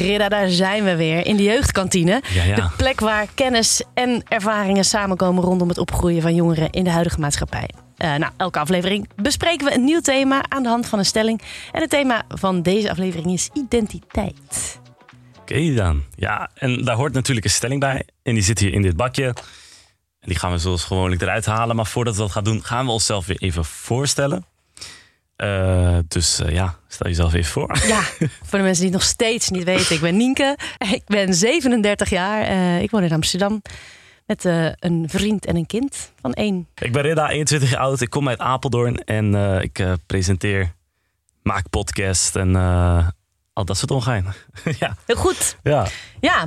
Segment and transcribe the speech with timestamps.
[0.00, 2.22] Ridda, daar zijn we weer in de jeugdkantine.
[2.34, 2.54] Ja, ja.
[2.54, 7.20] De plek waar kennis en ervaringen samenkomen rondom het opgroeien van jongeren in de huidige
[7.20, 7.70] maatschappij.
[7.98, 11.42] Uh, nou, elke aflevering bespreken we een nieuw thema aan de hand van een stelling.
[11.72, 14.80] En het thema van deze aflevering is identiteit.
[15.40, 16.02] Oké dan.
[16.14, 18.06] Ja, en daar hoort natuurlijk een stelling bij.
[18.22, 19.24] En die zit hier in dit bakje.
[20.20, 21.76] En die gaan we zoals gewoonlijk eruit halen.
[21.76, 24.44] Maar voordat we dat gaan doen, gaan we onszelf weer even voorstellen.
[25.42, 27.78] Uh, dus uh, ja, stel jezelf even voor.
[27.86, 28.02] Ja,
[28.48, 29.94] voor de mensen die het nog steeds niet weten.
[29.94, 30.58] Ik ben Nienke.
[30.78, 32.50] Ik ben 37 jaar.
[32.50, 33.62] Uh, ik woon in Amsterdam.
[34.26, 34.44] Met
[34.78, 36.68] een vriend en een kind van één.
[36.74, 38.00] Ik ben Ridda, 21 jaar oud.
[38.00, 38.96] Ik kom uit Apeldoorn.
[39.04, 40.72] En ik presenteer,
[41.42, 42.56] maak podcast en
[43.52, 44.26] al dat soort ongein.
[44.80, 44.96] ja.
[45.06, 45.56] Heel goed.
[45.62, 45.86] Ja.
[46.20, 46.46] Ja.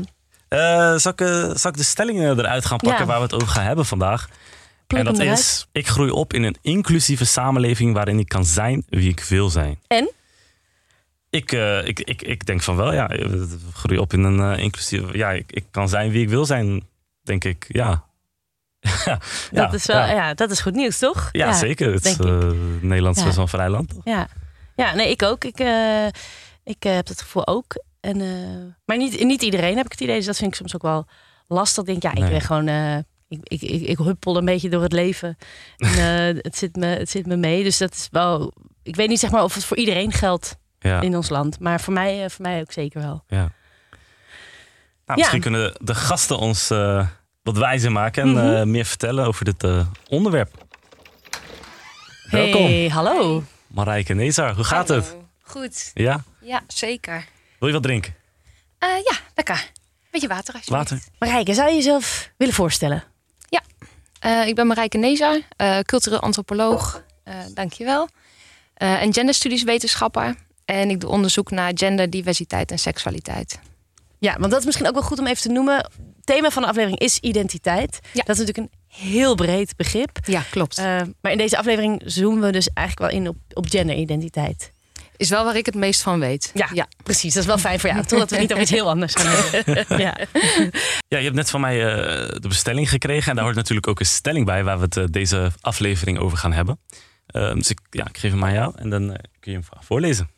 [0.98, 1.20] zal, ik,
[1.58, 3.06] zal ik de stellingen eruit gaan pakken ja.
[3.06, 4.28] waar we het over gaan hebben vandaag?
[4.98, 9.10] En dat is, ik groei op in een inclusieve samenleving waarin ik kan zijn wie
[9.10, 9.80] ik wil zijn.
[9.88, 10.12] En?
[11.30, 13.10] Ik, uh, ik, ik, ik denk van wel, ja.
[13.10, 13.32] Ik
[13.74, 15.18] groei op in een uh, inclusieve...
[15.18, 16.88] Ja, ik, ik kan zijn wie ik wil zijn,
[17.22, 18.04] denk ik, ja.
[19.06, 19.20] ja,
[19.52, 20.12] dat, is wel, ja.
[20.12, 20.34] ja.
[20.34, 21.30] dat is goed nieuws, toch?
[21.32, 21.94] Ja, ja zeker.
[21.94, 22.50] Het uh,
[22.82, 23.94] Nederland is wel een vrij land.
[24.04, 24.28] Ja.
[24.76, 25.44] ja, nee, ik ook.
[25.44, 25.60] Ik,
[26.64, 27.84] ik heb het gevoel ook.
[28.00, 28.18] En,
[28.86, 30.16] maar niet, niet iedereen heb ik het idee.
[30.16, 31.08] Dus dat vind ik soms ook wel
[31.48, 31.84] lastig.
[31.84, 32.68] Ik denk, ja, ik ben gewoon
[33.34, 35.38] ik, ik, ik, ik, huppel een beetje door het leven.
[35.78, 37.64] En, uh, het, zit me, het zit me mee.
[37.64, 38.54] Dus dat is wel.
[38.84, 41.02] Ik weet niet zeg maar of het voor iedereen geldt ja.
[41.02, 41.60] in ons land.
[41.60, 43.24] Maar voor mij, voor mij ook zeker wel.
[43.28, 43.52] Ja.
[45.06, 45.44] Nou, misschien ja.
[45.44, 47.08] kunnen de gasten ons uh,
[47.44, 48.54] wat wijzer maken en mm -hmm.
[48.54, 49.68] uh, meer vertellen over dit
[50.10, 50.66] onderwerp.
[52.30, 52.64] Welkom.
[52.66, 53.44] Hey, hallo.
[53.68, 55.02] Marijke Nezar, hoe gaat hallo.
[55.02, 55.16] het?
[55.42, 55.92] Goed.
[55.94, 56.24] Ja?
[56.42, 57.26] Ja, zeker.
[57.60, 58.16] Wil je wat drinken?
[58.80, 59.72] ja, lekker.
[60.14, 60.90] Beetje water alsjeblieft.
[60.90, 61.08] Water.
[61.20, 63.04] Marijke, zou je jezelf willen voorstellen?
[64.26, 68.08] Uh, ik ben Marijke Nezar, uh, cultureel antropoloog, uh, dankjewel.
[68.74, 70.36] en genderstudieswetenschapper.
[70.66, 73.60] En ik doe onderzoek naar gender, diversiteit en seksualiteit.
[74.20, 75.76] Ja, want dat is misschien ook wel goed om even te noemen.
[75.76, 75.92] Het
[76.24, 78.00] thema van de aflevering is identiteit.
[78.14, 78.24] Ja.
[78.24, 80.20] Dat is natuurlijk een heel breed begrip.
[80.26, 80.78] Ja, klopt.
[81.22, 84.72] maar in deze aflevering zoomen we dus eigenlijk wel in op, op genderidentiteit.
[85.24, 86.52] Is wel waar ik het meest van weet.
[86.54, 86.88] Ja, ja.
[87.04, 87.34] precies.
[87.34, 88.06] Dat is wel fijn voor jou.
[88.06, 89.86] Totdat we niet over iets heel anders gaan hebben.
[90.06, 90.18] ja.
[91.08, 93.30] ja, je hebt net van mij uh, de bestelling gekregen.
[93.30, 96.38] En daar hoort natuurlijk ook een stelling bij waar we het uh, deze aflevering over
[96.38, 96.80] gaan hebben.
[97.36, 100.30] Uh, dus ik, ja, ik geef hem aan jou en dan kun je hem voorlezen.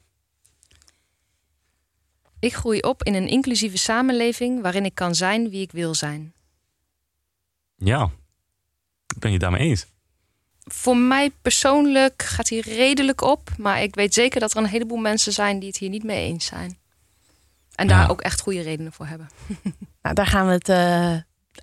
[2.40, 6.34] Ik groei op in een inclusieve samenleving waarin ik kan zijn wie ik wil zijn.
[7.76, 8.10] Ja,
[9.16, 9.88] ik ben je daarmee eens
[10.66, 13.50] voor mij persoonlijk gaat hij redelijk op.
[13.58, 16.26] Maar ik weet zeker dat er een heleboel mensen zijn die het hier niet mee
[16.26, 16.78] eens zijn.
[17.76, 18.08] En daar ja.
[18.08, 19.28] ook echt goede redenen voor hebben.
[20.02, 21.16] Nou, daar gaan we het uh,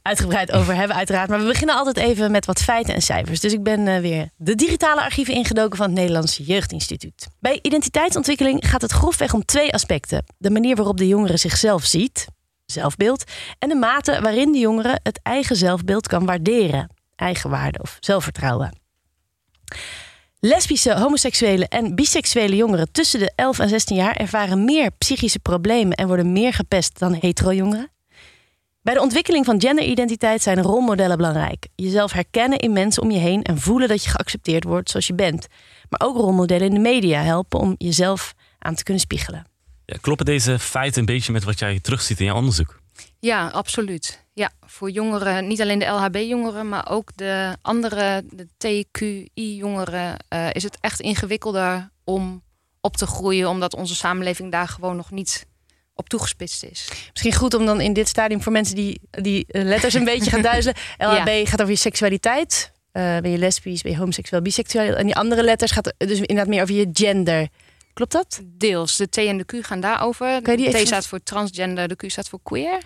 [0.02, 1.28] uitgebreid over hebben, uiteraard.
[1.28, 3.40] Maar we beginnen altijd even met wat feiten en cijfers.
[3.40, 7.28] Dus ik ben uh, weer de digitale archieven ingedoken van het Nederlands Jeugdinstituut.
[7.40, 12.26] Bij identiteitsontwikkeling gaat het grofweg om twee aspecten: de manier waarop de jongere zichzelf ziet,
[12.66, 13.24] zelfbeeld,
[13.58, 18.81] en de mate waarin de jongere het eigen zelfbeeld kan waarderen, eigenwaarde of zelfvertrouwen.
[20.41, 25.97] Lesbische, homoseksuele en biseksuele jongeren tussen de 11 en 16 jaar ervaren meer psychische problemen
[25.97, 27.91] en worden meer gepest dan hetero-jongeren.
[28.82, 31.66] Bij de ontwikkeling van genderidentiteit zijn rolmodellen belangrijk.
[31.75, 35.15] Jezelf herkennen in mensen om je heen en voelen dat je geaccepteerd wordt zoals je
[35.15, 35.47] bent.
[35.88, 39.47] Maar ook rolmodellen in de media helpen om jezelf aan te kunnen spiegelen.
[39.87, 42.81] Ja, kloppen deze feiten een beetje met wat jij terugziet in je onderzoek?
[43.21, 44.22] Ja, absoluut.
[44.34, 50.62] Ja, voor jongeren, niet alleen de LHB-jongeren, maar ook de andere, de TQI-jongeren, uh, is
[50.62, 52.43] het echt ingewikkelder om
[52.81, 55.47] op te groeien, omdat onze samenleving daar gewoon nog niet
[55.94, 56.88] op toegespitst is.
[57.10, 60.43] Misschien goed om dan in dit stadium voor mensen die, die letters een beetje gaan
[60.43, 60.76] duizelen.
[60.99, 61.44] LHB ja.
[61.44, 62.72] gaat over je seksualiteit.
[62.93, 64.94] Uh, ben je lesbisch, ben je homoseksueel, biseksueel.
[64.94, 67.49] En die andere letters gaat dus inderdaad meer over je gender.
[67.93, 68.41] Klopt dat?
[68.44, 68.97] Deels.
[68.97, 70.43] De T en de Q gaan daarover.
[70.43, 72.81] De T staat voor transgender, de Q staat voor queer.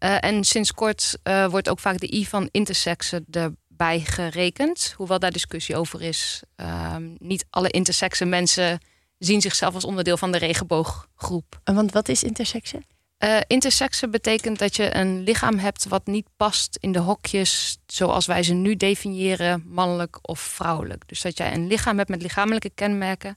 [0.00, 4.94] Uh, en sinds kort uh, wordt ook vaak de I van intersexen erbij gerekend.
[4.96, 6.42] Hoewel daar discussie over is.
[6.56, 8.80] Uh, niet alle intersexe mensen
[9.18, 11.60] zien zichzelf als onderdeel van de regenbooggroep.
[11.64, 12.82] En want wat is intersexe?
[13.24, 18.26] Uh, intersexe betekent dat je een lichaam hebt wat niet past in de hokjes zoals
[18.26, 21.08] wij ze nu definiëren, mannelijk of vrouwelijk.
[21.08, 23.34] Dus dat jij een lichaam hebt met lichamelijke kenmerken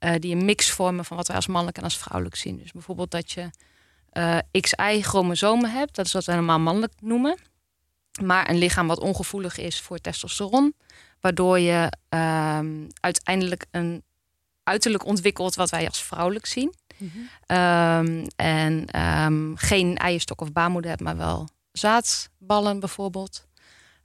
[0.00, 2.58] uh, die een mix vormen van wat wij als mannelijk en als vrouwelijk zien.
[2.58, 3.50] Dus bijvoorbeeld dat je
[4.16, 7.38] uh, XY-chromosomen hebt, dat is wat we helemaal mannelijk noemen.
[8.22, 10.74] Maar een lichaam wat ongevoelig is voor testosteron,
[11.20, 12.60] waardoor je uh,
[13.00, 14.02] uiteindelijk een
[14.62, 16.74] uiterlijk ontwikkelt wat wij als vrouwelijk zien.
[16.96, 17.56] Mm -hmm.
[17.56, 23.46] um, en um, geen eierstok of baarmoeder hebt, maar wel zaadballen bijvoorbeeld.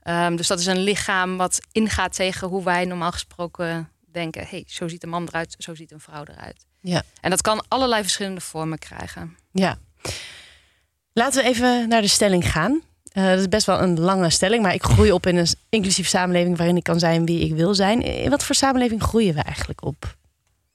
[0.02, 4.64] Um, dus dat is een lichaam wat ingaat tegen hoe wij normaal gesproken denken: hey,
[4.66, 6.66] zo ziet een man eruit, zo ziet een vrouw eruit.
[6.80, 7.02] Ja.
[7.20, 9.36] En dat kan allerlei verschillende vormen krijgen.
[9.52, 9.78] Ja.
[11.12, 12.82] Laten we even naar de stelling gaan.
[13.12, 16.08] Uh, dat is best wel een lange stelling, maar ik groei op in een inclusief
[16.08, 18.02] samenleving waarin ik kan zijn wie ik wil zijn.
[18.02, 20.16] In wat voor samenleving groeien we eigenlijk op?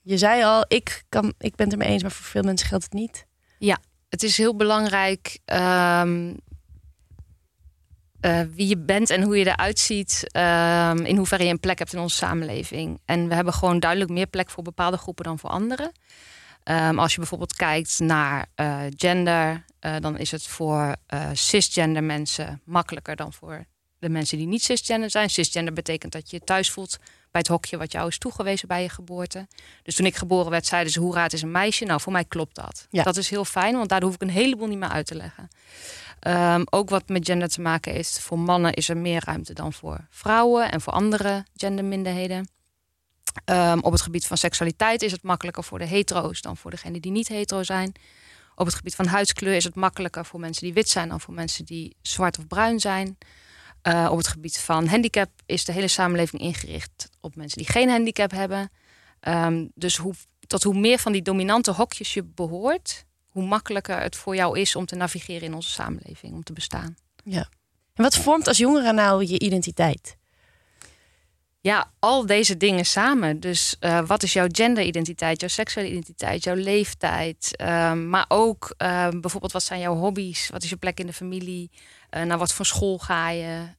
[0.02, 2.68] Je zei al, ik, kan, ik ben het er mee eens, maar voor veel mensen
[2.68, 3.26] geldt het niet.
[3.58, 3.78] Ja,
[4.10, 6.40] het is heel belangrijk um,
[8.56, 10.24] wie je bent en hoe je eruit ziet.
[10.24, 13.00] Um, in hoeverre je een plek hebt in onze samenleving.
[13.06, 15.92] En we hebben gewoon duidelijk meer plek voor bepaalde groepen dan voor anderen.
[16.70, 22.04] Um, als je bijvoorbeeld kijkt naar uh, gender, uh, dan is het voor uh, cisgender
[22.04, 23.66] mensen makkelijker dan voor
[24.00, 25.30] de mensen die niet cisgender zijn.
[25.30, 26.98] Cisgender betekent dat je thuis voelt
[27.32, 29.48] bij het hokje wat jou is toegewezen bij je geboorte.
[29.84, 31.86] Dus toen ik geboren werd, zeiden ze: hoe raad is een meisje?
[31.86, 32.88] Nou, voor mij klopt dat.
[32.90, 33.04] Ja.
[33.04, 35.48] Dat is heel fijn, want daar hoef ik een heleboel niet meer uit te leggen.
[36.28, 39.74] Um, ook wat met gender te maken is, voor mannen is er meer ruimte dan
[39.74, 42.48] voor vrouwen en voor andere genderminderheden.
[43.46, 47.02] Um, op het gebied van seksualiteit is het makkelijker voor de hetero's dan voor degenen
[47.02, 47.92] die niet hetero zijn.
[48.56, 51.34] Op het gebied van huidskleur is het makkelijker voor mensen die wit zijn dan voor
[51.34, 53.18] mensen die zwart of bruin zijn.
[53.84, 57.90] Uh, op het gebied van handicap is de hele samenleving ingericht op mensen die geen
[57.90, 58.72] handicap hebben.
[59.22, 60.14] Um, dus hoe,
[60.48, 64.76] tot hoe meer van die dominante hokjes je behoort, hoe makkelijker het voor jou is
[64.76, 66.96] om te navigeren in onze samenleving, om te bestaan.
[67.24, 67.50] Ja.
[67.94, 70.18] En wat vormt als jongere nou je identiteit?
[71.62, 73.40] Ja, al deze dingen samen.
[73.40, 77.54] Dus uh, wat is jouw genderidentiteit, jouw seksuele identiteit, jouw leeftijd?
[77.62, 80.50] Uh, maar ook uh, bijvoorbeeld wat zijn jouw hobby's?
[80.50, 81.72] Wat is je plek in de familie?
[82.12, 83.76] Uh, naar wat voor school ga je?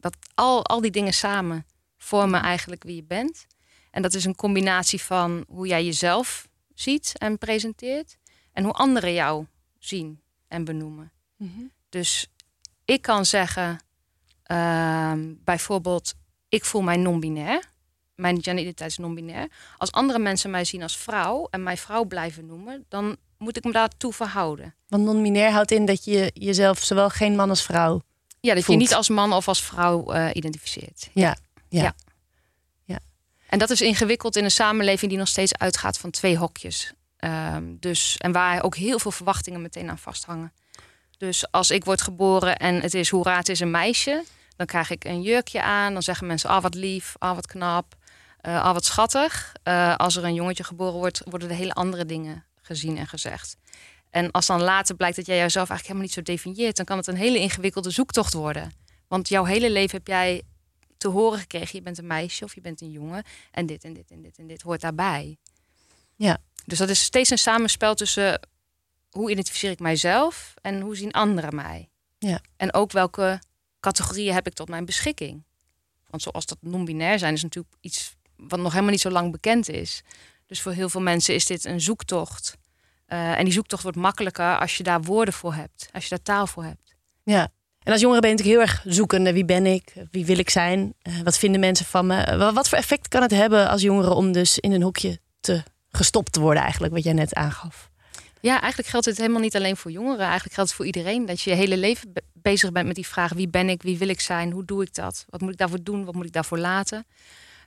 [0.00, 1.66] dat, al, al die dingen samen
[1.96, 3.46] vormen eigenlijk wie je bent.
[3.90, 8.16] En dat is een combinatie van hoe jij jezelf ziet en presenteert.
[8.52, 9.46] En hoe anderen jou
[9.78, 11.12] zien en benoemen.
[11.36, 11.70] Mm -hmm.
[11.88, 12.26] Dus
[12.84, 13.80] ik kan zeggen,
[14.42, 16.14] ehm, bijvoorbeeld
[16.50, 17.68] ik voel mij non-binair.
[18.14, 19.48] Mijn genderidentiteit is non-binair.
[19.76, 23.64] Als andere mensen mij zien als vrouw en mij vrouw blijven noemen, dan moet ik
[23.64, 24.74] me daartoe verhouden.
[24.88, 28.02] Want non-binair houdt in dat je jezelf zowel geen man als vrouw.
[28.40, 31.10] Ja, dat je niet als man of als vrouw uh, identificeert.
[31.12, 31.36] Ja,
[31.68, 31.82] ja.
[31.82, 31.94] ja.
[32.84, 32.98] ja.
[33.48, 36.92] En dat is ingewikkeld in een samenleving die nog steeds uitgaat van twee hokjes.
[37.24, 40.52] Um, dus, en waar ook heel veel verwachtingen meteen aan vasthangen.
[41.18, 44.24] Dus als ik word geboren en het is hoera, het is een meisje
[44.60, 45.92] dan krijg ik een jurkje aan.
[45.92, 47.94] Dan zeggen mensen, ah wat lief, ah wat knap,
[48.42, 49.52] uh, ah wat schattig.
[49.64, 53.56] Uh, als er een jongetje geboren wordt, worden er hele andere dingen gezien en gezegd.
[54.10, 56.96] En als dan later blijkt dat jij jezelf eigenlijk helemaal niet zo definieert, dan kan
[56.96, 58.72] het een hele ingewikkelde zoektocht worden.
[59.08, 60.42] Want jouw hele leven heb jij
[60.96, 63.24] te horen gekregen: je bent een meisje of je bent een jongen.
[63.50, 65.36] En dit en dit en dit en dit hoort daarbij.
[66.16, 66.38] Ja.
[66.64, 68.48] Dus dat is steeds een samenspel tussen
[69.10, 71.88] hoe identificeer ik mijzelf en hoe zien anderen mij.
[72.18, 72.40] Ja.
[72.56, 73.40] En ook welke
[73.80, 75.44] categorieën heb ik tot mijn beschikking?
[76.06, 79.68] Want zoals dat non-binair zijn, is natuurlijk iets wat nog helemaal niet zo lang bekend
[79.68, 80.02] is.
[80.46, 82.56] Dus voor heel veel mensen is dit een zoektocht.
[83.08, 86.22] Uh, en die zoektocht wordt makkelijker als je daar woorden voor hebt, als je daar
[86.22, 86.94] taal voor hebt.
[87.22, 87.48] Ja,
[87.82, 89.32] en als jongere ben je natuurlijk heel erg zoekende.
[89.32, 89.92] Wie ben ik?
[90.10, 90.94] Wie wil ik zijn?
[91.02, 92.36] Uh, wat vinden mensen van me?
[92.52, 96.32] Wat voor effect kan het hebben als jongere om dus in een hokje te gestopt
[96.32, 97.90] te worden, eigenlijk, wat jij net aangaf?
[98.40, 100.24] Ja, eigenlijk geldt het helemaal niet alleen voor jongeren.
[100.24, 101.26] Eigenlijk geldt het voor iedereen.
[101.26, 104.08] Dat je je hele leven bezig bent met die vraag: wie ben ik, wie wil
[104.08, 105.24] ik zijn, hoe doe ik dat?
[105.28, 107.06] Wat moet ik daarvoor doen, wat moet ik daarvoor laten?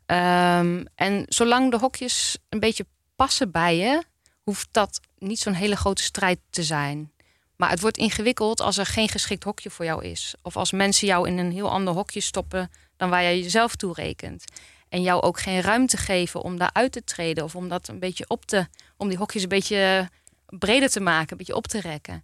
[0.05, 4.03] Um, en zolang de hokjes een beetje passen bij je,
[4.43, 7.11] hoeft dat niet zo'n hele grote strijd te zijn.
[7.55, 10.35] Maar het wordt ingewikkeld als er geen geschikt hokje voor jou is.
[10.41, 13.93] Of als mensen jou in een heel ander hokje stoppen dan waar jij jezelf toe
[13.93, 14.43] rekent.
[14.89, 17.43] En jou ook geen ruimte geven om daaruit te treden.
[17.43, 18.67] Of om dat een beetje op te.
[18.97, 20.09] om die hokjes een beetje
[20.45, 22.23] breder te maken, een beetje op te rekken.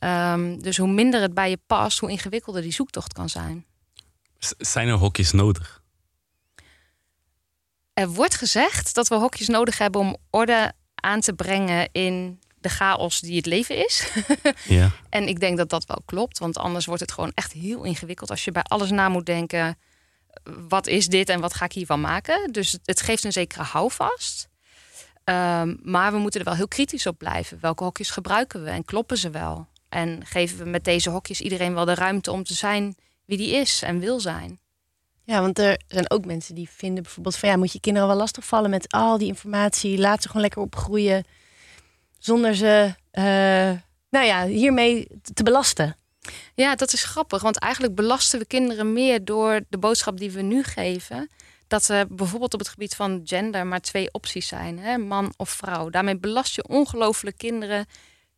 [0.00, 3.66] Um, dus hoe minder het bij je past, hoe ingewikkelder die zoektocht kan zijn.
[4.58, 5.82] zijn er hokjes nodig?
[7.92, 12.68] Er wordt gezegd dat we hokjes nodig hebben om orde aan te brengen in de
[12.68, 14.12] chaos die het leven is.
[14.64, 14.90] ja.
[15.08, 18.30] En ik denk dat dat wel klopt, want anders wordt het gewoon echt heel ingewikkeld
[18.30, 19.78] als je bij alles na moet denken.
[20.68, 22.52] Wat is dit en wat ga ik hiervan maken?
[22.52, 24.48] Dus het geeft een zekere houvast.
[25.24, 27.58] Um, maar we moeten er wel heel kritisch op blijven.
[27.60, 29.68] Welke hokjes gebruiken we en kloppen ze wel?
[29.90, 32.94] En geven we met deze hokjes iedereen wel de ruimte om te zijn
[33.24, 34.60] wie die is en wil zijn?
[35.24, 38.16] Ja, want er zijn ook mensen die vinden bijvoorbeeld van ja, moet je kinderen wel
[38.16, 39.98] lastig vallen met al die informatie.
[39.98, 41.24] Laat ze gewoon lekker opgroeien
[42.18, 43.24] zonder ze, uh,
[44.10, 45.96] nou ja, hiermee te belasten.
[46.54, 50.42] Ja, dat is grappig, want eigenlijk belasten we kinderen meer door de boodschap die we
[50.42, 51.30] nu geven
[51.70, 54.98] dat er bijvoorbeeld op het gebied van gender maar twee opties zijn: hè?
[54.98, 55.90] man of vrouw.
[55.90, 57.86] Daarmee belast je ongelooflijk kinderen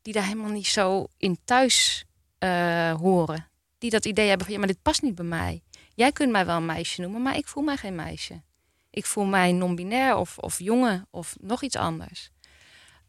[0.03, 2.05] die daar helemaal niet zo in thuis
[2.39, 3.49] uh, horen.
[3.79, 5.63] Die dat idee hebben van ja, maar dit past niet bij mij.
[5.95, 8.43] Jij kunt mij wel een meisje noemen, maar ik voel mij geen meisje.
[8.91, 12.31] Ik voel mij non-binair of, of jongen of nog iets anders.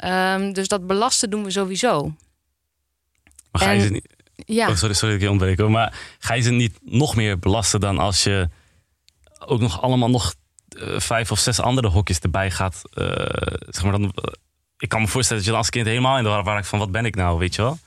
[0.06, 2.14] Um, dus dat belasten doen we sowieso.
[3.52, 4.08] Maar ga je En- ze niet...
[4.36, 5.60] Ja, Oh, sorry, sorry dat ik je ontbreek.
[5.60, 5.72] hoor.
[5.72, 8.50] Maar ga je ze niet nog meer belasten dan als je
[9.40, 10.34] ook nog allemaal nog
[10.70, 12.82] eh, vijf of zes andere hokjes erbij gaat?
[12.94, 13.06] eh,
[13.70, 14.34] zeg maar dan, eh,
[14.78, 16.92] ik kan me voorstellen dat je als kind helemaal in de war raakt van wat
[16.92, 17.78] ben ik nou, weet je wel?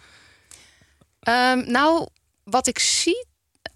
[1.21, 2.09] Ehm, nou,
[2.45, 3.27] wat ik zie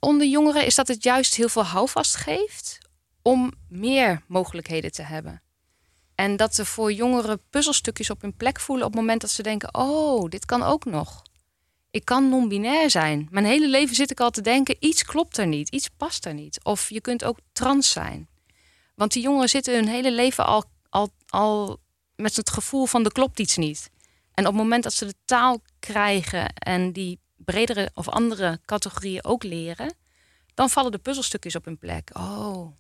[0.01, 2.79] onder jongeren is dat het juist heel veel houvast geeft
[3.23, 5.43] om meer mogelijkheden te hebben.
[6.15, 9.43] En dat er voor jongeren puzzelstukjes op hun plek voelen op het moment dat ze
[9.43, 11.23] denken: oh, dit kan ook nog.
[11.91, 13.29] Ik kan non-binair zijn.
[13.31, 16.35] Mijn hele leven zit ik al te denken: iets klopt er niet, iets past er
[16.35, 16.65] niet.
[16.65, 18.29] Of je kunt ook trans zijn.
[18.95, 21.80] Want die jongeren zitten hun hele leven al, al, al
[22.21, 23.91] met het gevoel van er klopt iets niet.
[24.35, 29.25] En op het moment dat ze de taal krijgen en die bredere of andere categorieën
[29.25, 29.95] ook leren,
[30.55, 32.11] dan vallen de puzzelstukjes op hun plek.
[32.13, 32.73] Oh,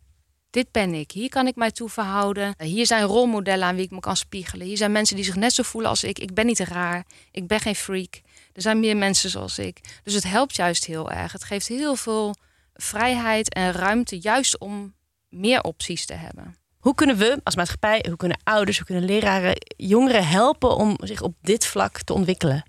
[0.50, 1.10] dit ben ik.
[1.10, 2.54] Hier kan ik mij toe verhouden.
[2.58, 4.66] Hier zijn rolmodellen aan wie ik me kan spiegelen.
[4.66, 6.18] Hier zijn mensen die zich net zo voelen als ik.
[6.18, 7.06] Ik ben niet raar.
[7.30, 8.20] Ik ben geen freak.
[8.52, 10.00] Er zijn meer mensen zoals ik.
[10.02, 11.32] Dus het helpt juist heel erg.
[11.32, 12.34] Het geeft heel veel
[12.74, 14.94] vrijheid en ruimte, juist om
[15.28, 16.59] meer opties te hebben.
[16.80, 21.22] Hoe kunnen we als maatschappij, hoe kunnen ouders, hoe kunnen leraren jongeren helpen om zich
[21.22, 22.64] op dit vlak te ontwikkelen?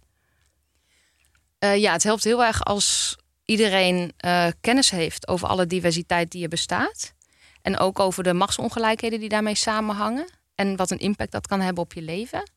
[1.59, 6.43] Eh, ja, het helpt heel erg als iedereen eh, kennis heeft over alle diversiteit die
[6.43, 7.13] er bestaat.
[7.61, 10.27] En ook over de machtsongelijkheden die daarmee samenhangen.
[10.55, 12.51] En wat een impact dat kan hebben op je leven.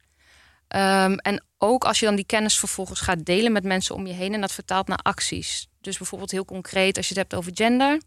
[0.69, 4.13] Ehm, en ook als je dan die kennis vervolgens gaat delen met mensen om je
[4.13, 5.69] heen en dat vertaalt naar acties.
[5.81, 8.01] Dus bijvoorbeeld heel concreet als je het hebt over gender.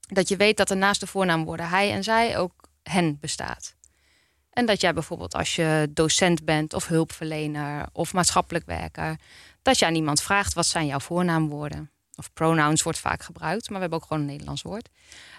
[0.00, 3.74] Dat je weet dat er naast de voornaamwoorden hij en zij ook hen bestaat.
[4.50, 9.16] En dat jij bijvoorbeeld als je docent bent of hulpverlener of maatschappelijk werker
[9.62, 11.90] dat je aan iemand vraagt wat zijn jouw voornaamwoorden.
[12.16, 14.88] Of pronouns wordt vaak gebruikt, maar we hebben ook gewoon een Nederlands woord.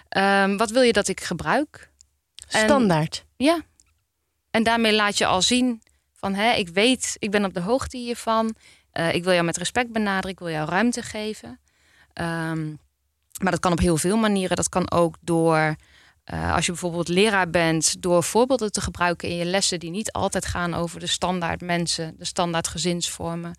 [0.08, 1.90] Ehm, wat wil je dat ik gebruik?
[2.48, 3.24] En- Standaard.
[3.36, 3.60] Ja.
[4.50, 7.96] En daarmee laat je al zien van hè, ik weet, ik ben op de hoogte
[7.96, 8.54] hiervan.
[8.90, 11.60] Eh, ik wil jou met respect benaderen, ik wil jou ruimte geven.
[12.12, 12.68] Ehm,
[13.42, 14.56] maar dat kan op heel veel manieren.
[14.56, 15.76] Dat kan ook door,
[16.26, 20.12] eh, als je bijvoorbeeld leraar bent, door voorbeelden te gebruiken in je lessen die niet
[20.12, 23.58] altijd gaan over de standaard mensen, de standaard gezinsvormen.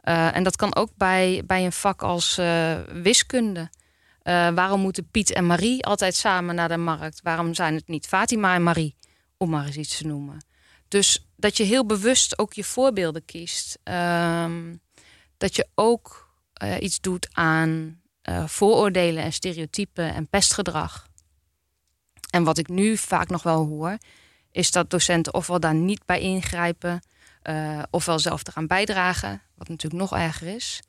[0.00, 3.70] Eh, en dat kan ook bij, bij een vak als eh, wiskunde.
[4.54, 7.20] Waarom moeten Piet en Marie altijd samen naar de markt?
[7.22, 8.96] Waarom zijn het niet Fatima en Marie?
[9.36, 10.44] Om maar eens iets te noemen.
[10.88, 13.78] Dus dat je heel bewust ook je voorbeelden kiest.
[13.82, 14.74] Ehm,
[15.36, 16.30] dat je ook
[16.80, 18.00] iets doet aan
[18.46, 21.07] vooroordelen en stereotypen en pestgedrag.
[22.30, 23.98] En wat ik nu vaak nog wel hoor,
[24.52, 27.00] is dat docenten ofwel daar niet bij ingrijpen,
[27.42, 30.80] eh, ofwel zelf eraan bijdragen, wat natuurlijk nog erger is.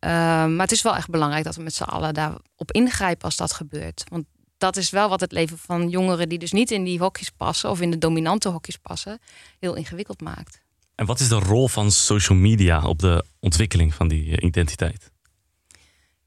[0.00, 0.10] Uh,
[0.46, 3.52] maar het is wel echt belangrijk dat we met z'n allen daarop ingrijpen als dat
[3.52, 4.04] gebeurt.
[4.08, 4.24] Want
[4.58, 7.70] dat is wel wat het leven van jongeren die dus niet in die hokjes passen
[7.70, 9.18] of in de dominante hokjes passen,
[9.58, 10.60] heel ingewikkeld maakt.
[10.94, 15.10] En wat is de rol van social media op de ontwikkeling van die eh, identiteit?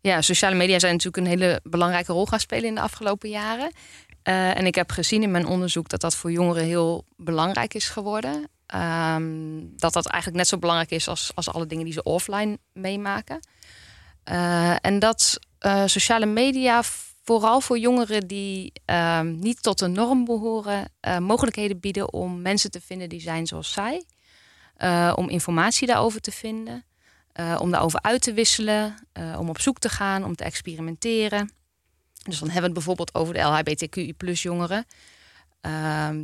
[0.01, 3.71] Ja, sociale media zijn natuurlijk een hele belangrijke rol gaan spelen in de afgelopen jaren.
[4.23, 7.89] Uh, en ik heb gezien in mijn onderzoek dat dat voor jongeren heel belangrijk is
[7.89, 8.49] geworden.
[8.75, 12.57] Um, dat dat eigenlijk net zo belangrijk is als, als alle dingen die ze offline
[12.73, 13.39] meemaken.
[14.31, 16.83] Uh, en dat uh, sociale media
[17.23, 22.81] vooral voor jongeren die uh, niet tot de norm behoren, mogelijkheden bieden om mensen te
[22.81, 24.05] vinden die zijn zoals zij.
[25.15, 26.85] Om informatie daarover te vinden,
[27.59, 28.95] om daarover uit te wisselen,
[29.37, 31.51] om op zoek te gaan, om te experimenteren.
[32.23, 34.85] Dus dan hebben we het bijvoorbeeld over de LHBTQI jongeren.
[35.61, 36.23] Ehm,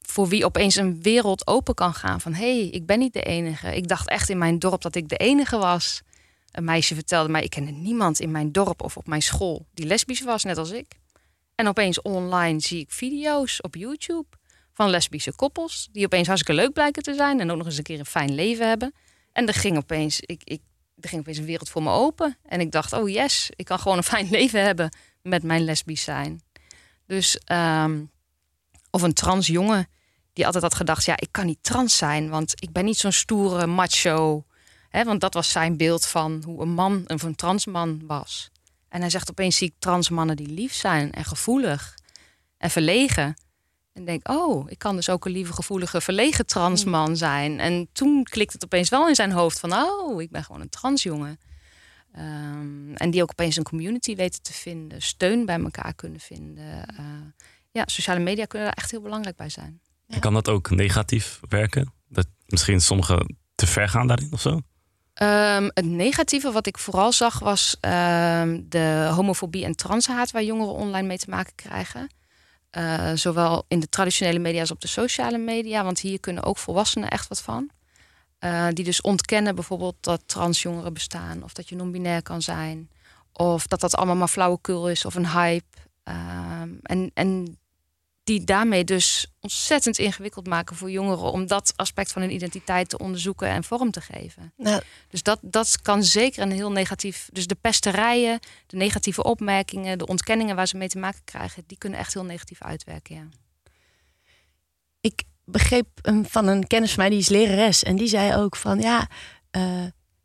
[0.00, 2.34] voor wie opeens een wereld open kan gaan van...
[2.34, 3.76] hé, hey, ik ben niet de enige.
[3.76, 6.02] Ik dacht echt in mijn dorp dat ik de enige was.
[6.50, 9.66] Een meisje vertelde mij, ik kende niemand in mijn dorp of op mijn school...
[9.74, 10.86] die lesbisch was, net als ik.
[11.54, 14.26] En opeens online zie ik video's op YouTube...
[14.72, 17.40] van lesbische koppels die opeens hartstikke leuk blijken te zijn...
[17.40, 18.94] en ook nog eens een keer een fijn leven hebben.
[19.32, 20.60] En er ging opeens, ik, ik,
[21.00, 22.36] er ging opeens een wereld voor me open.
[22.42, 24.90] En ik dacht, oh yes, ik kan gewoon een fijn leven hebben...
[25.22, 26.42] met mijn lesbisch zijn.
[27.06, 28.10] Dus, um,
[28.90, 29.88] of een trans jongen
[30.32, 33.12] die altijd had gedacht: ja, ik kan niet trans zijn, want ik ben niet zo'n
[33.12, 34.44] stoere macho.
[34.88, 38.50] Hè, want dat was zijn beeld van hoe een man, of een transman was.
[38.88, 41.94] En hij zegt opeens: zie ik trans mannen die lief zijn en gevoelig
[42.58, 43.34] en verlegen.
[43.92, 47.60] En denk: oh, ik kan dus ook een lieve, gevoelige, verlegen transman zijn.
[47.60, 50.68] En toen klikt het opeens wel in zijn hoofd van: oh, ik ben gewoon een
[50.68, 51.38] transjongen.
[52.18, 56.64] Um, en die ook opeens een community weten te vinden, steun bij elkaar kunnen vinden.
[57.00, 57.06] Uh,
[57.70, 59.80] ja, sociale media kunnen daar echt heel belangrijk bij zijn.
[60.08, 61.92] En kan dat ook negatief werken?
[62.08, 64.60] Dat misschien sommigen te ver gaan daarin of zo?
[65.22, 70.74] Um, het negatieve wat ik vooral zag was um, de homofobie en transhaat waar jongeren
[70.74, 72.08] online mee te maken krijgen.
[72.78, 76.58] Uh, zowel in de traditionele media als op de sociale media, want hier kunnen ook
[76.58, 77.70] volwassenen echt wat van.
[78.42, 81.42] Eh, die dus ontkennen bijvoorbeeld dat transjongeren bestaan.
[81.42, 82.90] Of dat je non-binair kan zijn.
[83.32, 85.78] Of dat dat allemaal maar flauwekul is of een hype.
[86.02, 87.58] Ehm, en, en
[88.24, 92.98] die daarmee dus ontzettend ingewikkeld maken voor jongeren om dat aspect van hun identiteit te
[92.98, 94.52] onderzoeken en vorm te geven.
[94.56, 97.28] Nou, Dus dat, dat kan zeker een heel negatief.
[97.32, 101.78] Dus de pesterijen, de negatieve opmerkingen, de ontkenningen waar ze mee te maken krijgen, die
[101.78, 103.14] kunnen echt heel negatief uitwerken.
[103.14, 103.28] Ja.
[105.52, 105.86] Begreep
[106.22, 107.82] van een kennis van mij, die is lerares.
[107.82, 109.06] En die zei ook van ja.
[109.50, 109.62] eh,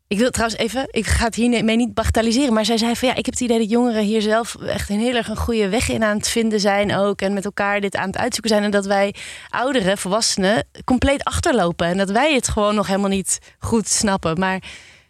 [0.08, 2.52] ik wil trouwens even, ik ga het hiermee niet bagatelliseren.
[2.52, 4.98] Maar zij zei van ja, ik heb het idee dat jongeren hier zelf echt een
[5.00, 7.20] heel erg een goede weg in aan het vinden zijn ook.
[7.20, 8.62] En met elkaar dit aan het uitzoeken zijn.
[8.62, 9.14] En dat wij
[9.48, 11.86] ouderen, volwassenen, compleet achterlopen.
[11.86, 14.38] En dat wij het gewoon nog helemaal niet goed snappen.
[14.38, 14.62] Maar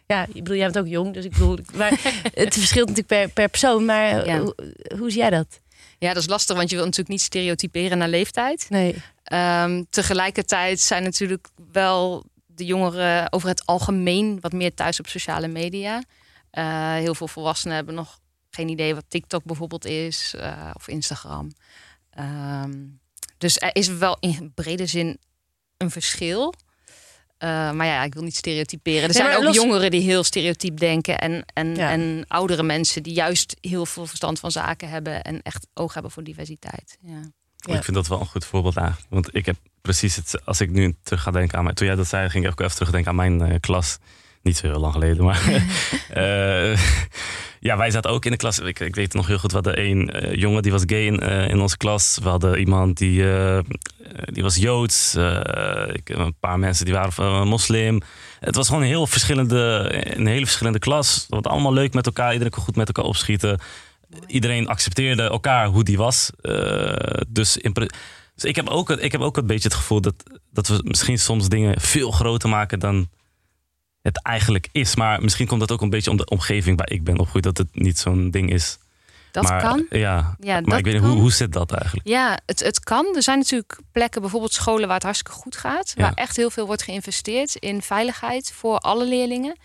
[0.05, 1.13] ja, ik bedoel, jij bent ook jong.
[1.13, 1.89] Dus ik bedoel, maar
[2.33, 3.85] het verschilt natuurlijk per, per persoon.
[3.85, 4.39] Maar Ja.
[4.39, 4.55] hoe,
[4.97, 5.59] hoe zie jij dat?
[5.99, 8.65] Ja, dat is lastig, want je wil natuurlijk niet stereotyperen naar leeftijd.
[8.69, 8.95] Nee.
[9.23, 15.47] Ehm, tegelijkertijd zijn natuurlijk wel de jongeren over het algemeen wat meer thuis op sociale
[15.47, 16.03] media.
[16.51, 21.51] Eh, heel veel volwassenen hebben nog geen idee wat TikTok bijvoorbeeld is eh, of Instagram.
[22.09, 22.85] Ehm,
[23.37, 25.19] dus er is wel in brede zin
[25.77, 26.53] een verschil.
[27.39, 29.01] Eh, maar ja, ik wil niet stereotyperen.
[29.01, 31.17] Er Nee, zijn ook los- jongeren die heel stereotyp denken.
[31.19, 31.89] En, en, Ja.
[31.91, 35.21] en oudere mensen die juist heel veel verstand van zaken hebben.
[35.21, 36.97] En echt oog hebben voor diversiteit.
[37.01, 37.19] Ja.
[37.55, 37.75] Ja.
[37.75, 39.07] Ik vind dat wel een goed voorbeeld eigenlijk.
[39.09, 41.73] Want ik heb precies het, als ik nu terug ga denken aan mij.
[41.73, 43.97] Toen jij dat zei, ging ik ook even terugdenken aan mijn eh, klas.
[44.41, 45.41] Niet zo heel lang geleden, maar.
[46.09, 46.79] eh,
[47.59, 48.59] ja, wij zaten ook in de klas.
[48.59, 51.19] Ik, ik weet nog heel goed, we hadden één eh, jongen die was gay in,
[51.19, 52.17] eh, in onze klas.
[52.23, 53.59] We hadden iemand die, eh,
[54.25, 55.15] die was joods.
[55.93, 58.01] Ik, een paar mensen die waren moslim.
[58.39, 61.25] Het was gewoon een heel verschillende, een hele verschillende klas.
[61.29, 62.31] Was allemaal leuk met elkaar.
[62.31, 63.59] Iedereen kon goed met elkaar opschieten.
[64.27, 66.31] Iedereen accepteerde elkaar hoe die was.
[67.27, 70.15] Dus, in, dus ik, heb ook, ik heb ook een beetje het gevoel dat,
[70.51, 73.07] dat we misschien soms dingen veel groter maken dan
[74.09, 74.95] het eigenlijk is.
[74.95, 77.57] Maar misschien komt dat ook een beetje om de omgeving waar ik ben opgegroeid, dat
[77.57, 78.77] het niet zo'n ding is.
[79.31, 79.85] Dat maar, kan.
[79.89, 82.07] Ja, Ja, maar dat ik weet niet, hoe, hoe zit dat eigenlijk?
[82.07, 83.15] Ja, het, het kan.
[83.15, 85.93] Er zijn natuurlijk plekken, bijvoorbeeld scholen waar het hartstikke goed gaat.
[85.95, 86.03] Ja.
[86.03, 89.57] Waar echt heel veel wordt geïnvesteerd in veiligheid voor alle leerlingen.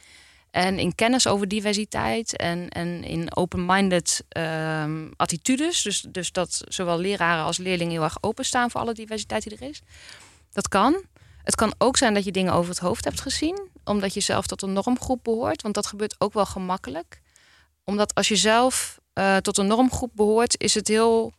[0.50, 5.82] En in kennis over diversiteit en, en in open-minded ehm, attitudes.
[5.82, 9.68] Dus, dus dat zowel leraren als leerlingen heel erg openstaan voor alle diversiteit die er
[9.68, 9.82] is.
[10.52, 11.04] Dat kan.
[11.44, 14.46] Het kan ook zijn dat je dingen over het hoofd hebt gezien, omdat je zelf
[14.46, 15.62] tot een normgroep behoort.
[15.62, 17.20] Want dat gebeurt ook wel gemakkelijk.
[17.84, 21.32] Omdat als je zelf eh, tot een normgroep behoort, is het heel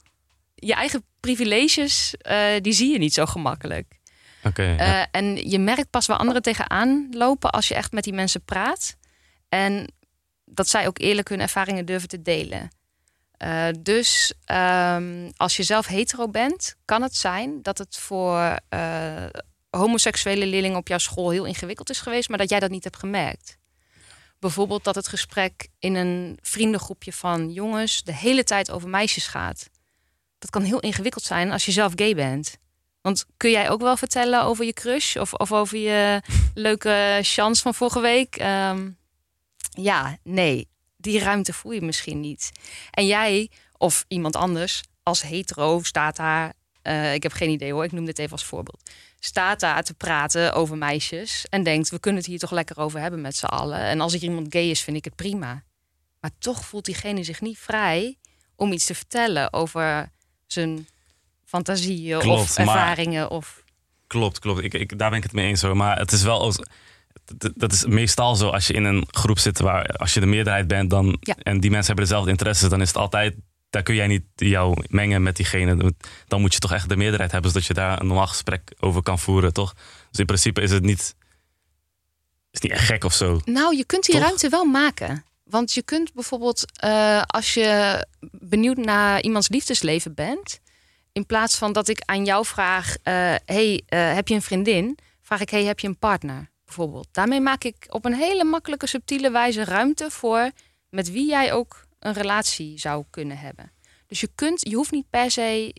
[0.56, 4.00] je eigen privileges, eh, die zie je niet zo gemakkelijk.
[4.44, 4.78] Oké, ja.
[4.78, 8.44] Eh, en je merkt pas waar anderen tegenaan lopen als je echt met die mensen
[8.44, 8.98] praat.
[9.50, 9.94] En
[10.46, 12.70] dat zij ook eerlijk hun ervaringen durven te delen.
[13.80, 18.60] Dus ehm, als je zelf hetero bent, kan het zijn dat het voor
[19.78, 22.98] homoseksuele leerlingen op jouw school heel ingewikkeld is geweest, maar dat jij dat niet hebt
[22.98, 23.58] gemerkt.
[24.40, 29.70] Bijvoorbeeld dat het gesprek in een vriendengroepje van jongens de hele tijd over meisjes gaat.
[30.40, 32.58] Dat kan heel ingewikkeld zijn als je zelf gay bent.
[33.02, 36.22] Want kun jij ook wel vertellen over je crush of, of over je
[36.54, 38.36] leuke chance van vorige week?
[38.36, 38.90] Ehm,
[39.70, 42.52] ja, nee, die ruimte voel je misschien niet.
[42.92, 47.84] En jij of iemand anders als hetero staat daar, eh, ik heb geen idee hoor,
[47.84, 48.90] ik noem dit even als voorbeeld,
[49.26, 53.00] staat daar te praten over meisjes en denkt, we kunnen het hier toch lekker over
[53.00, 53.80] hebben met z'n allen.
[53.80, 55.64] En als er iemand gay is, vind ik het prima.
[56.20, 58.18] Maar toch voelt diegene zich niet vrij
[58.56, 60.12] om iets te vertellen over
[60.48, 60.88] zijn
[61.46, 63.30] fantasieën Klopt, of maar- ervaringen.
[63.30, 63.64] Of...
[64.08, 64.64] Klopt, klopt.
[64.64, 65.78] Ik, ik, daar ben ik het mee eens hoor.
[65.78, 66.40] Maar het is wel.
[66.42, 66.56] Als,
[67.38, 70.26] dat- dat is meestal zo als je in een groep zit waar als je de
[70.26, 71.36] meerderheid bent dan, Ja.
[71.38, 73.36] en die mensen hebben dezelfde interesses, dan is het altijd.
[73.76, 75.94] Daar kun jij niet jou mengen met diegene.
[76.28, 79.04] Dan moet je toch echt de meerderheid hebben, zodat je daar een normaal gesprek over
[79.04, 79.74] kan voeren, toch?
[80.10, 81.16] Dus in principe is het niet,
[82.52, 83.40] is niet echt gek of zo.
[83.46, 84.24] Nou, je kunt die Toch?
[84.24, 85.26] ruimte wel maken.
[85.44, 90.60] Want je kunt bijvoorbeeld, eh, als je benieuwd naar iemands liefdesleven bent,
[91.12, 93.14] in plaats van dat ik aan jou vraag: eh,
[93.46, 94.98] hey, eh, heb je een vriendin?
[95.22, 96.50] Vraag ik: hey, heb je een partner?
[96.66, 97.08] Bijvoorbeeld.
[97.12, 100.52] Daarmee maak ik op een hele makkelijke, subtiele wijze ruimte voor
[100.90, 103.72] met wie jij ook een relatie zou kunnen hebben.
[104.08, 105.76] Dus je kunt, je hoeft niet per se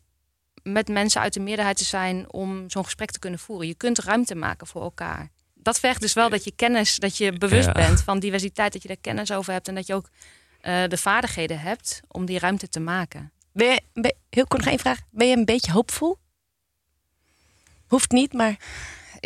[0.63, 3.67] met mensen uit de meerderheid te zijn om zo'n gesprek te kunnen voeren.
[3.67, 5.31] Je kunt ruimte maken voor elkaar.
[5.55, 7.73] Dat vergt dus wel dat je kennis, dat je bewust Ja.
[7.73, 10.09] bent van diversiteit, dat je daar kennis over hebt en dat je ook
[10.61, 13.33] eh, de vaardigheden hebt om die ruimte te maken.
[13.53, 14.99] Ben je, ben- heel kort nog één vraag.
[15.11, 16.19] Ben je een beetje hoopvol?
[17.87, 18.57] Hoeft niet, maar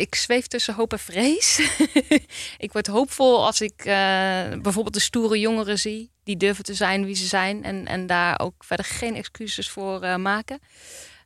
[0.01, 1.59] Ik zweef tussen hoop en vrees.
[2.57, 3.85] ik word hoopvol als ik eh,
[4.61, 6.11] bijvoorbeeld de stoere jongeren zie.
[6.23, 7.63] Die durven te zijn wie ze zijn.
[7.63, 10.59] En, en daar ook verder geen excuses voor eh, maken.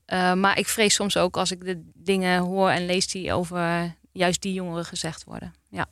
[0.06, 3.96] Eh, maar ik vrees soms ook als ik de dingen hoor en lees die over
[4.12, 5.54] juist die jongeren gezegd worden.
[5.70, 5.88] Ja,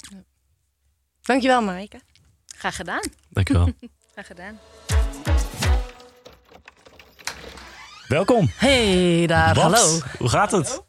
[1.22, 2.00] Dankjewel, Maaike.
[2.46, 3.04] graag gedaan.
[3.30, 3.74] Dankjewel.
[4.14, 4.60] Graag gedaan.
[8.08, 8.52] Welkom.
[8.56, 10.00] Hey daar, Babs, hallo.
[10.18, 10.82] Hoe gaat het?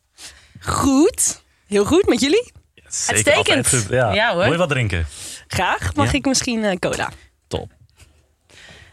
[0.61, 1.42] Goed.
[1.74, 2.52] Heel goed met jullie.
[2.88, 3.68] Zeker, Uitstekend.
[3.68, 3.87] goed.
[3.90, 4.12] Ja.
[4.12, 4.42] Ja, hoor.
[4.42, 5.06] Wil je wat drinken?
[5.46, 5.94] Graag.
[5.94, 6.18] Mag Ja.
[6.18, 7.10] ik misschien eh, cola?
[7.48, 7.70] Top.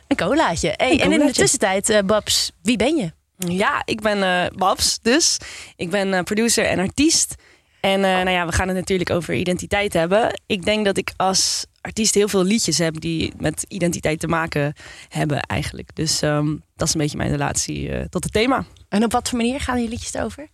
[0.08, 0.74] Een colaatje.
[0.78, 3.12] Hey, Een En in de tussentijd, eh, Babs, wie ben je?
[3.38, 5.38] Ja, ik ben eh, Babs dus.
[5.76, 7.36] Ik ben eh, producer en artiest.
[7.82, 10.41] En eh, nou ja, we gaan het natuurlijk over identiteit hebben.
[10.46, 14.74] Ik denk dat ik als artiest heel veel liedjes heb die met identiteit te maken
[15.10, 15.96] hebben eigenlijk.
[15.96, 18.65] Dus ehm, dat is een beetje mijn relatie eh, tot het thema.
[18.89, 20.48] En op wat voor manier gaan je liedjes erover?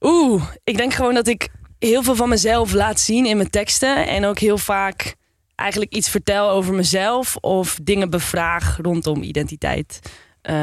[0.00, 4.06] Oeh, ik denk gewoon dat ik heel veel van mezelf laat zien in mijn teksten.
[4.06, 5.14] En ook heel vaak
[5.54, 10.00] eigenlijk iets vertel over mezelf of dingen bevraag rondom identiteit.
[10.42, 10.58] Ehm,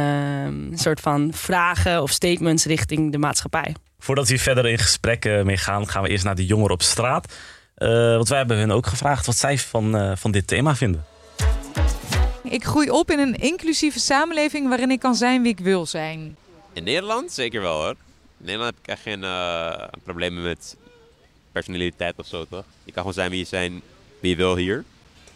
[0.72, 3.76] een soort van vragen of statements richting de maatschappij.
[4.00, 6.74] Voordat we hier verder in gesprek eh, mee gaan, gaan we eerst naar de jongeren
[6.74, 7.34] op straat.
[7.76, 11.06] Eh, want wij hebben hun ook gevraagd wat zij van, eh, van dit thema vinden.
[12.44, 16.36] Ik groei op in een inclusieve samenleving waarin ik kan zijn wie ik wil zijn.
[16.74, 17.96] In Nederland zeker wel hoor.
[18.40, 20.76] In Nederland heb ik echt geen eh, problemen met
[21.52, 22.66] personaliteit of zo toch?
[22.84, 23.82] Je kan gewoon zijn wie je, zijn,
[24.20, 24.84] wie je wil hier.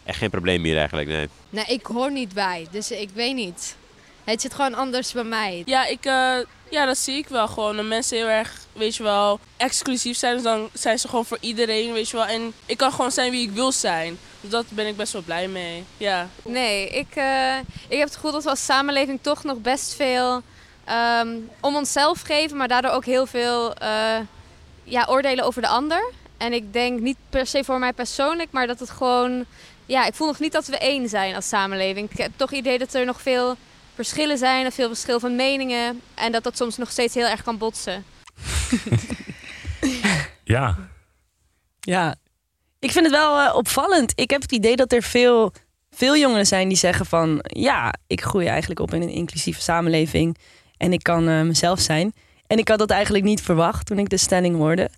[0.04, 1.28] Echt geen probleem hier eigenlijk, nee.
[1.50, 3.76] Nee, ik hoor niet bij, dus ik weet niet.
[4.24, 5.62] Het zit gewoon anders bij mij.
[5.64, 6.38] Ja, ik, eh,
[6.70, 7.76] ja, dat zie ik wel gewoon.
[7.76, 10.34] Dat mensen heel erg, weet je wel, exclusief zijn.
[10.34, 12.26] Dus dan zijn ze gewoon voor iedereen, weet je wel.
[12.26, 14.18] En ik kan gewoon zijn wie ik wil zijn.
[14.40, 15.84] Dus dat ben ik best wel blij mee.
[15.96, 16.28] Ja.
[16.44, 20.42] Nee, ik, eh, ik heb het gevoel dat we als samenleving toch nog best veel
[20.84, 21.28] ehm,
[21.60, 24.18] om onszelf geven, maar daardoor ook heel veel eh,
[24.84, 26.12] ja, oordelen over de ander.
[26.36, 29.44] En ik denk niet per se voor mij persoonlijk, maar dat het gewoon.
[29.86, 32.10] Ja, ik voel nog niet dat we één zijn als samenleving.
[32.10, 33.56] Ik heb toch het idee dat er nog veel
[33.94, 36.00] verschillen zijn, en veel verschil van meningen.
[36.14, 38.04] En dat dat soms nog steeds heel erg kan botsen.
[40.44, 40.76] Ja,
[41.80, 42.14] Ja,
[42.78, 44.12] ik vind het wel eh, opvallend.
[44.14, 45.52] Ik heb het idee dat er veel,
[45.90, 47.38] veel jongeren zijn die zeggen van...
[47.42, 50.36] ja, ik groei eigenlijk op in een inclusieve samenleving
[50.82, 52.12] en ik kan eh, mezelf zijn.
[52.46, 54.90] En ik had dat eigenlijk niet verwacht toen ik de stelling hoorde.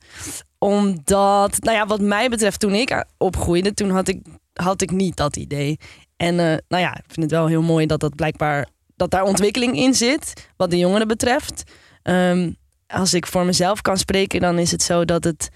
[0.58, 3.74] Omdat, nou ja, wat mij betreft toen ik opgroeide...
[3.74, 5.78] toen had ik, had ik niet dat idee.
[6.16, 8.68] En eh, nou ja, ik vind het wel heel mooi dat dat blijkbaar...
[8.96, 11.62] dat daar ontwikkeling in zit, wat de jongeren betreft.
[12.02, 12.52] Ehm,
[12.86, 15.48] als ik voor mezelf kan spreken, dan is het zo dat het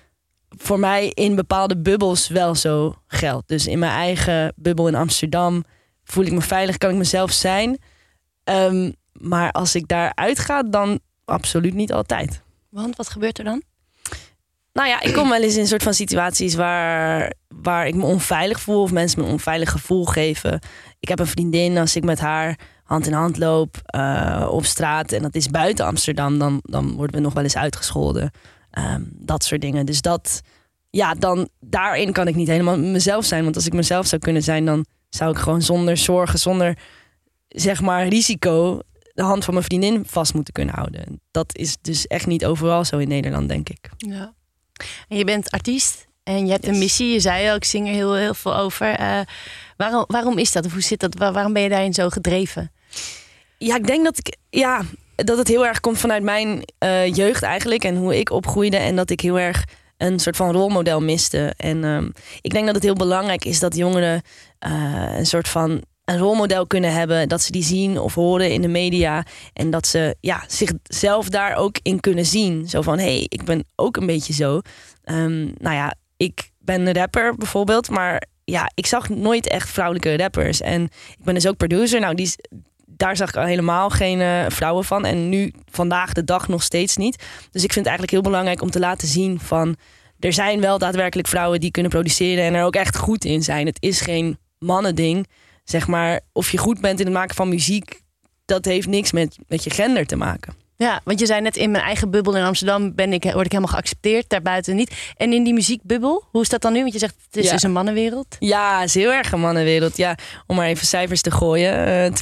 [0.48, 3.48] voor mij in bepaalde bubbels wel zo geldt.
[3.48, 5.64] Dus in mijn eigen bubbel in Amsterdam
[6.04, 7.78] voel ik me veilig, kan ik mezelf zijn.
[8.44, 12.42] Ehm, maar als ik daaruit ga, dan absoluut niet altijd.
[12.68, 13.62] Want wat gebeurt er dan?
[14.72, 18.04] Nou ja, ik kom wel eens in een soort van situaties waar, waar ik me
[18.04, 20.60] onveilig voel of mensen me een onveilig gevoel geven.
[21.00, 25.12] Ik heb een vriendin, als ik met haar hand in hand loop eh, op straat
[25.12, 28.30] en dat is buiten Amsterdam, dan, dan worden we nog wel eens uitgescholden.
[28.70, 29.86] Ehm, dat soort dingen.
[29.86, 30.40] Dus dat,
[30.90, 33.42] ja, dan daarin kan ik niet helemaal mezelf zijn.
[33.42, 36.78] Want als ik mezelf zou kunnen zijn, dan zou ik gewoon zonder zorgen, zonder
[37.48, 38.80] zeg maar risico
[39.18, 41.20] de hand van mijn vriendin vast moeten kunnen houden.
[41.30, 43.88] Dat is dus echt niet overal zo in Nederland, denk ik.
[43.96, 44.32] Ja.
[45.08, 47.12] En je bent artiest en je hebt een missie.
[47.12, 48.94] Je zei al, ik zing er heel, heel veel over.
[48.94, 49.20] Eh,
[49.76, 50.66] waarom, waarom is dat?
[50.66, 51.14] Of hoe zit dat?
[51.14, 52.72] Waar- waarom ben je daarin zo gedreven?
[53.58, 54.82] Ja, ik denk dat ik ja,
[55.14, 58.96] dat het heel erg komt vanuit mijn eh, jeugd eigenlijk en hoe ik opgroeide en
[58.96, 59.64] dat ik heel erg
[59.96, 61.54] een soort van rolmodel miste.
[61.56, 62.08] En ehm,
[62.40, 64.22] ik denk dat het heel belangrijk is dat jongeren
[64.58, 68.62] eh, een soort van een rolmodel kunnen hebben, dat ze die zien of horen in
[68.62, 72.68] de media en dat ze ja, zichzelf daar ook in kunnen zien.
[72.68, 74.60] Zo van, hé, hey, ik ben ook een beetje zo.
[75.04, 80.16] Ehm, nou ja, ik ben een rapper bijvoorbeeld, maar ja, ik zag nooit echt vrouwelijke
[80.16, 80.60] rappers.
[80.60, 80.82] En
[81.18, 82.00] ik ben dus ook producer.
[82.00, 82.34] Nou, die,
[82.86, 85.04] daar zag ik al helemaal geen eh, vrouwen van.
[85.04, 87.16] En nu, vandaag de dag, nog steeds niet.
[87.50, 89.76] Dus ik vind het eigenlijk heel belangrijk om te laten zien van...
[90.18, 92.44] er zijn wel daadwerkelijk vrouwen die kunnen produceren...
[92.44, 93.66] en er ook echt goed in zijn.
[93.66, 95.26] Het is geen mannending.
[95.68, 98.00] Zeg maar, of je goed bent in het maken van muziek...
[98.44, 100.54] dat heeft niks met, met je gender te maken.
[100.76, 103.52] Ja, want je zei net in mijn eigen bubbel in Amsterdam ben ik, word ik
[103.52, 105.12] helemaal geaccepteerd, daarbuiten niet.
[105.16, 106.80] En in die muziekbubbel, hoe is dat dan nu?
[106.80, 107.52] Want je zegt het is Ja.
[107.52, 108.36] dus een mannenwereld.
[108.38, 109.96] Ja, het is heel erg een mannenwereld.
[109.96, 111.86] Ja, om maar even cijfers te gooien.
[111.86, 112.12] Eh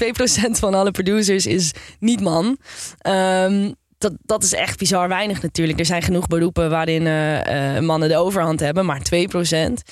[0.48, 2.58] 2% van alle producers is niet man.
[2.98, 5.78] Ehm, dat, dat is echt bizar weinig natuurlijk.
[5.78, 8.86] Er zijn genoeg beroepen waarin eh, eh, mannen de overhand hebben.
[8.86, 9.82] Maar 2%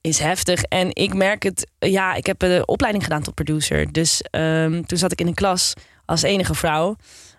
[0.00, 0.62] is heftig.
[0.62, 1.70] En ik merk het...
[1.78, 3.92] Ja, ik heb een opleiding gedaan tot producer.
[3.92, 6.96] Dus ehm, toen zat ik in een klas als enige vrouw.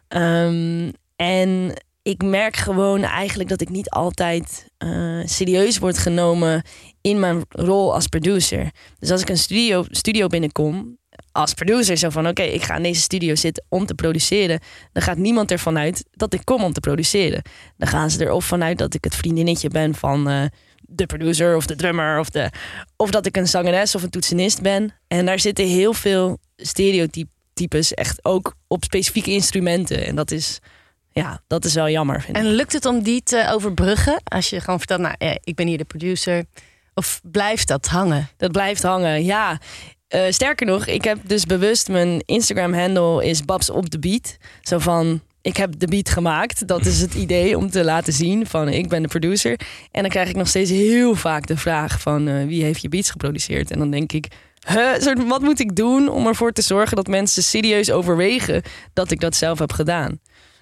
[0.08, 6.64] Ehm, en ik merk gewoon eigenlijk dat ik niet altijd eh, serieus word genomen
[7.02, 8.72] in mijn rol als producer.
[9.00, 10.98] Dus als ik een studio, studio binnenkom,
[11.32, 12.28] als producer zo van...
[12.28, 14.60] oké, ik ga in deze studio zitten om te produceren.
[14.92, 17.42] Dan gaat niemand ervan uit dat ik kom om te produceren.
[17.78, 20.30] Dan gaan ze er of vanuit dat ik het vriendinnetje ben van...
[20.30, 20.46] eh,
[20.90, 22.50] de producer of de drummer of, de,
[22.96, 24.94] of dat ik een zangeres of een toetsenist ben.
[25.08, 30.06] En daar zitten heel veel stereotypes echt ook op specifieke instrumenten.
[30.06, 30.60] En dat is,
[31.12, 32.22] ja, dat is wel jammer.
[32.22, 32.44] Vind ik.
[32.44, 34.22] En lukt het om die te overbruggen?
[34.24, 36.46] Als je gewoon vertelt, nou, eh, ik ben hier de producer.
[36.94, 38.30] Of blijft dat hangen?
[38.38, 39.60] Dat blijft hangen, ja.
[40.08, 44.38] Eh, sterker nog, ik heb dus bewust mijn Instagram-handle is Babs op de beat.
[44.62, 46.68] Zo van, ik heb de beat gemaakt.
[46.68, 49.60] Dat is het idee om te laten zien van, ik ben de producer.
[49.92, 52.90] En dan krijg ik nog steeds heel vaak de vraag van, eh, wie heeft je
[52.90, 53.72] beats geproduceerd?
[53.72, 54.28] En dan denk ik,
[54.68, 58.62] huh, wat moet ik doen om ervoor te zorgen dat mensen serieus overwegen
[58.94, 60.20] dat ik dat zelf heb gedaan?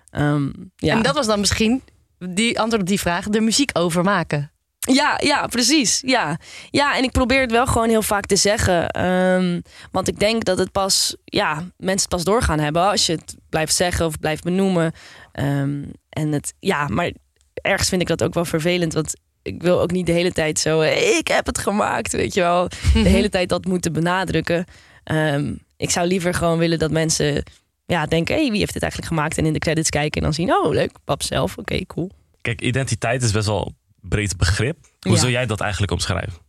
[0.10, 0.96] Ehm, ja.
[0.96, 1.82] En dat was dan misschien,
[2.20, 4.52] die antwoord op die vraag, de muziek overmaken.
[4.94, 6.02] Ja, ja, precies.
[6.06, 6.40] Ja.
[6.70, 8.90] ja, en ik probeer het wel gewoon heel vaak te zeggen.
[8.90, 13.12] Ehm, want ik denk dat het pas, ja, mensen het pas doorgaan hebben als je
[13.12, 14.92] het blijft zeggen of blijft benoemen.
[15.32, 17.12] Ehm, en het, ja, maar
[17.54, 18.94] ergens vind ik dat ook wel vervelend.
[18.94, 22.42] Want ik wil ook niet de hele tijd zo, ik heb het gemaakt, weet je
[22.42, 22.68] wel.
[22.94, 24.66] De hele tijd dat moeten benadrukken.
[25.04, 27.44] Ehm, ik zou liever gewoon willen dat mensen
[27.86, 29.38] ja, denken, hé, hey, wie heeft dit eigenlijk gemaakt?
[29.38, 32.12] En in de credits kijken en dan zien, oh, leuk, pap zelf, oké, cool.
[32.42, 33.74] Kijk, identiteit is best wel
[34.08, 34.78] breed begrip.
[35.00, 35.18] Hoe Ja.
[35.20, 36.46] zou jij dat eigenlijk omschrijven?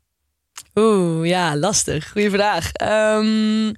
[0.74, 2.10] Oeh, ja, lastig.
[2.10, 2.72] Goeie vraag.
[2.72, 3.72] Ehm,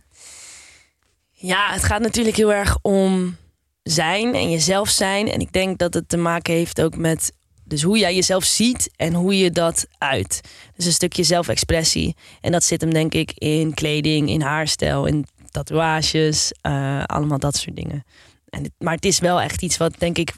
[1.32, 3.36] ja, het gaat natuurlijk heel erg om
[3.82, 5.28] zijn en jezelf zijn.
[5.30, 7.32] En ik denk dat het te maken heeft ook met
[7.64, 10.40] dus hoe jij jezelf ziet en hoe je dat uit.
[10.76, 12.16] Dus een stukje zelfexpressie.
[12.40, 17.56] En dat zit hem denk ik in kleding, in haarstijl, in tatoeages, eh, allemaal dat
[17.56, 18.04] soort dingen.
[18.48, 20.32] En maar het is wel echt iets wat denk ik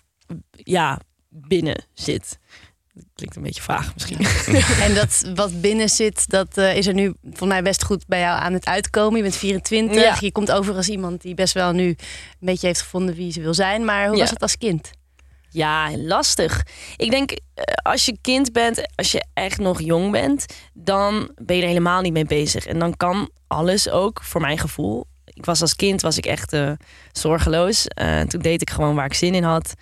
[0.52, 2.38] ja, binnen zit.
[3.14, 4.18] Klinkt een beetje vaag misschien.
[4.86, 8.20] En dat wat binnen zit, dat eh, is er nu volgens mij best goed bij
[8.20, 9.16] jou aan het uitkomen.
[9.16, 10.16] Je bent 24, Ja.
[10.20, 11.96] je komt over als iemand die best wel nu een
[12.40, 13.84] beetje heeft gevonden wie ze wil zijn.
[13.84, 14.20] Maar hoe Ja.
[14.20, 14.90] was het als kind?
[15.50, 16.62] Ja, lastig.
[16.96, 17.38] Ik denk, eh,
[17.82, 22.00] als je kind bent, als je echt nog jong bent, dan ben je er helemaal
[22.00, 22.66] niet mee bezig.
[22.66, 25.04] En dan kan alles ook, voor mijn gevoel.
[25.24, 26.72] Ik was als kind was ik echt eh,
[27.12, 27.86] zorgeloos.
[28.28, 29.74] Toen deed ik gewoon waar ik zin in had.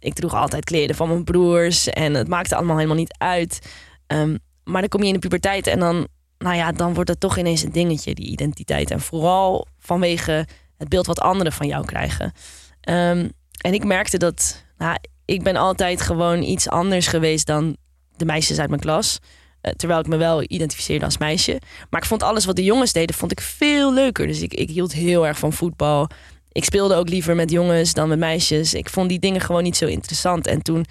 [0.00, 3.58] Ik droeg altijd kleren van mijn broers en het maakte allemaal helemaal niet uit.
[4.06, 6.08] Ehm, maar dan kom je in de puberteit en dan,
[6.38, 8.90] nou ja, dan wordt het toch ineens een dingetje, die identiteit.
[8.90, 12.32] En vooral vanwege het beeld wat anderen van jou krijgen.
[12.80, 13.28] Ehm,
[13.60, 17.76] en ik merkte dat, nou, ik ben altijd gewoon iets anders geweest dan
[18.16, 19.18] de meisjes uit mijn klas.
[19.60, 21.60] Eh, terwijl ik me wel identificeerde als meisje.
[21.90, 24.26] Maar ik vond alles wat de jongens deden, vond ik veel leuker.
[24.26, 26.08] Dus ik, ik hield heel erg van voetbal.
[26.52, 28.74] Ik speelde ook liever met jongens dan met meisjes.
[28.74, 30.46] Ik vond die dingen gewoon niet zo interessant.
[30.46, 30.84] En toen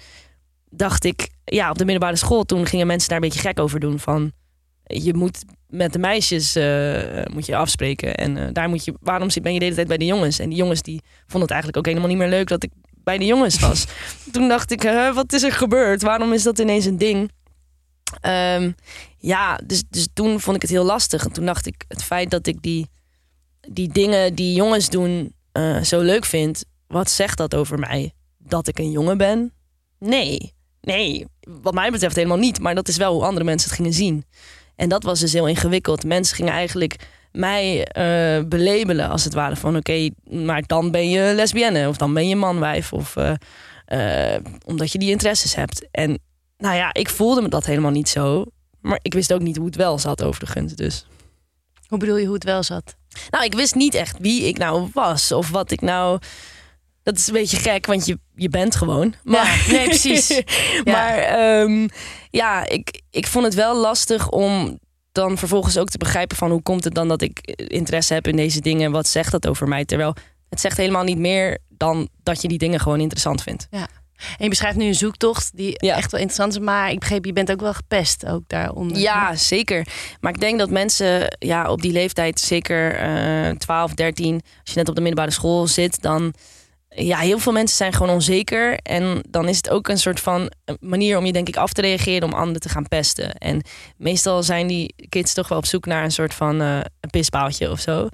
[0.70, 3.80] dacht ik, ja, op de middelbare school, toen gingen mensen daar een beetje gek over
[3.80, 3.98] doen.
[3.98, 4.32] Van
[4.84, 8.14] je moet met de meisjes eh, moet je afspreken.
[8.14, 10.38] En eh, daar moet je, waarom ben je de hele tijd bij de jongens?
[10.38, 12.70] En die jongens die vonden het eigenlijk ook helemaal niet meer leuk dat ik
[13.04, 13.86] bij de jongens was.
[14.32, 14.82] toen dacht ik,
[15.14, 16.02] wat is er gebeurd?
[16.02, 17.30] Waarom is dat ineens een ding?
[18.20, 18.72] Ehm,
[19.18, 21.24] ja, dus, dus toen vond ik het heel lastig.
[21.24, 22.88] En toen dacht ik, het feit dat ik die,
[23.60, 28.12] die dingen die jongens doen eh, zo leuk vind, wat zegt dat over mij?
[28.38, 29.52] Dat ik een jongen ben?
[29.98, 31.26] Nee, nee,
[31.62, 32.60] wat mij betreft helemaal niet.
[32.60, 34.24] Maar dat is wel hoe andere mensen het gingen zien.
[34.76, 36.04] En dat was dus heel ingewikkeld.
[36.04, 36.96] Mensen gingen eigenlijk
[37.32, 42.14] mij eh belabelen als het ware van oké, maar dan ben je lesbienne of dan
[42.14, 44.36] ben je manwijf of eh,
[44.66, 45.88] omdat je die interesses hebt.
[45.90, 46.18] En
[46.58, 48.44] nou ja, ik voelde me dat helemaal niet zo,
[48.80, 50.74] maar ik wist ook niet hoe het wel zat overigens.
[50.74, 51.06] Dus
[51.88, 52.96] Hoe bedoel je hoe het wel zat?
[53.30, 56.18] Nou, ik wist niet echt wie ik nou was of wat ik nou.
[57.02, 59.14] Dat is een beetje gek, want je, je bent gewoon.
[59.22, 60.28] Maar, nee, precies.
[60.84, 60.92] Ja.
[60.92, 61.88] maar ehm,
[62.30, 64.78] ja, ik, ik vond het wel lastig om
[65.12, 68.36] dan vervolgens ook te begrijpen van hoe komt het dan dat ik interesse heb in
[68.36, 68.90] deze dingen.
[68.90, 69.84] Wat zegt dat over mij?
[69.84, 70.14] Terwijl
[70.48, 73.66] het zegt helemaal niet meer dan dat je die dingen gewoon interessant vindt.
[74.20, 75.96] En je beschrijft nu een zoektocht die Ja.
[75.96, 76.58] echt wel interessant is.
[76.58, 78.96] Maar ik begreep, je bent ook wel gepest ook daaronder.
[78.98, 79.86] Ja, zeker.
[80.20, 84.78] Maar ik denk dat mensen ja, op die leeftijd, zeker eh 12, 13, als je
[84.78, 86.34] net op de middelbare school zit, dan
[86.88, 88.76] ja, heel veel mensen zijn gewoon onzeker.
[88.82, 91.80] En dan is het ook een soort van manier om je, denk ik, af te
[91.80, 93.32] reageren om anderen te gaan pesten.
[93.34, 93.62] En
[93.96, 97.70] meestal zijn die kids toch wel op zoek naar een soort van eh, een pispaaltje
[97.70, 98.08] of zo.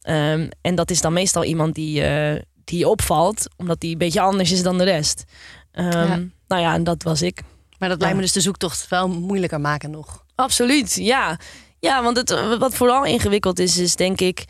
[0.00, 4.20] Ehm, en dat is dan meestal iemand die, eh, die opvalt, omdat die een beetje
[4.20, 5.24] anders is dan de rest.
[5.72, 6.20] Ja.
[6.48, 7.42] Nou ja, en dat was ik.
[7.78, 10.24] Maar dat lijkt me dus de zoektocht wel moeilijker maken nog.
[10.34, 11.38] Absoluut, ja.
[11.80, 14.44] Ja, want het, wat vooral ingewikkeld is, is denk ik...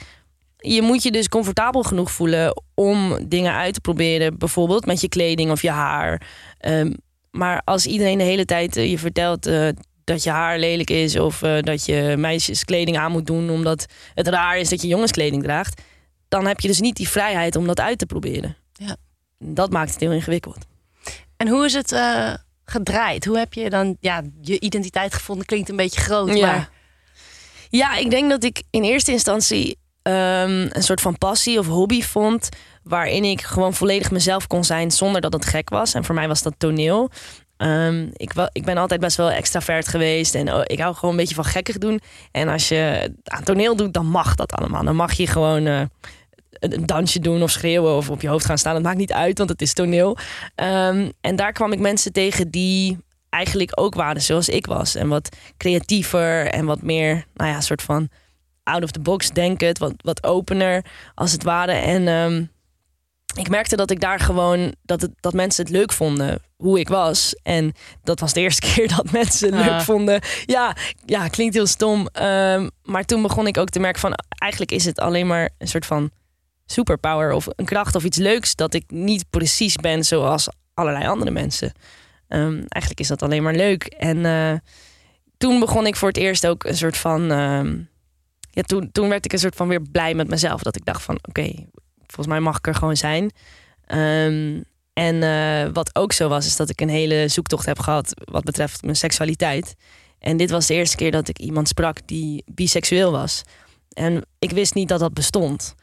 [0.56, 4.38] je moet je dus comfortabel genoeg voelen om dingen uit te proberen.
[4.38, 6.22] Bijvoorbeeld met je kleding of je haar.
[6.58, 6.92] Ehm,
[7.30, 9.46] maar als iedereen de hele tijd eh, je vertelt...
[9.46, 9.68] eh,
[10.08, 14.28] dat je haar lelijk is of eh, dat je meisjeskleding aan moet doen omdat het
[14.28, 15.82] raar is dat je jongenskleding draagt,
[16.28, 18.56] dan heb je dus niet die vrijheid om dat uit te proberen.
[18.72, 18.96] Ja.
[19.38, 20.66] Dat maakt het heel ingewikkeld.
[21.36, 23.24] En hoe is het eh, gedraaid?
[23.24, 25.46] Hoe heb je dan ja, je identiteit gevonden?
[25.46, 26.46] Klinkt een beetje groot, Ja.
[26.46, 26.70] maar
[27.70, 32.02] Ja, ik denk dat ik in eerste instantie ehm, een soort van passie of hobby
[32.02, 32.48] vond.
[32.82, 35.94] Waarin ik gewoon volledig mezelf kon zijn zonder dat het gek was.
[35.94, 37.10] En voor mij was dat toneel.
[37.56, 40.34] Ehm, ik, ik ben altijd best wel extravert geweest.
[40.34, 42.00] En oh, ik hou gewoon een beetje van gekkig doen.
[42.30, 44.84] En als je aan toneel doet, dan mag dat allemaal.
[44.84, 45.80] Dan mag je gewoon eh,
[46.58, 48.74] een dansje doen of schreeuwen of op je hoofd gaan staan.
[48.74, 50.16] Dat maakt niet uit, want het is toneel.
[50.54, 54.94] Ehm, en daar kwam ik mensen tegen die eigenlijk ook waren zoals ik was.
[54.94, 58.08] En wat creatiever en wat meer, nou ja, soort van
[58.62, 59.78] out of the box denken.
[59.78, 61.72] Wat, wat opener als het ware.
[61.72, 62.44] En ehm,
[63.36, 66.88] ik merkte dat ik daar gewoon, dat, het, dat mensen het leuk vonden hoe ik
[66.88, 67.34] was.
[67.42, 69.70] En dat was de eerste keer dat mensen het Ah.
[69.70, 70.20] leuk vonden.
[70.46, 72.06] Ja, ja, klinkt heel stom.
[72.12, 75.68] Ehm, maar toen begon ik ook te merken van, eigenlijk is het alleen maar een
[75.68, 76.10] soort van
[76.70, 81.30] superpower of een kracht of iets leuks dat ik niet precies ben zoals allerlei andere
[81.30, 81.72] mensen.
[82.28, 83.84] Ehm, eigenlijk is dat alleen maar leuk.
[83.84, 84.54] En eh,
[85.38, 87.30] toen begon ik voor het eerst ook een soort van.
[87.30, 87.76] ehm,
[88.50, 90.62] ja, toen, toen werd ik een soort van weer blij met mezelf.
[90.62, 91.52] Dat ik dacht van oké,
[92.06, 93.30] volgens mij mag ik er gewoon zijn.
[93.86, 94.60] Ehm,
[94.92, 98.44] en eh, wat ook zo was, is dat ik een hele zoektocht heb gehad wat
[98.44, 99.74] betreft mijn seksualiteit.
[100.18, 103.42] En dit was de eerste keer dat ik iemand sprak die biseksueel was.
[103.92, 105.74] En ik wist niet dat dat bestond.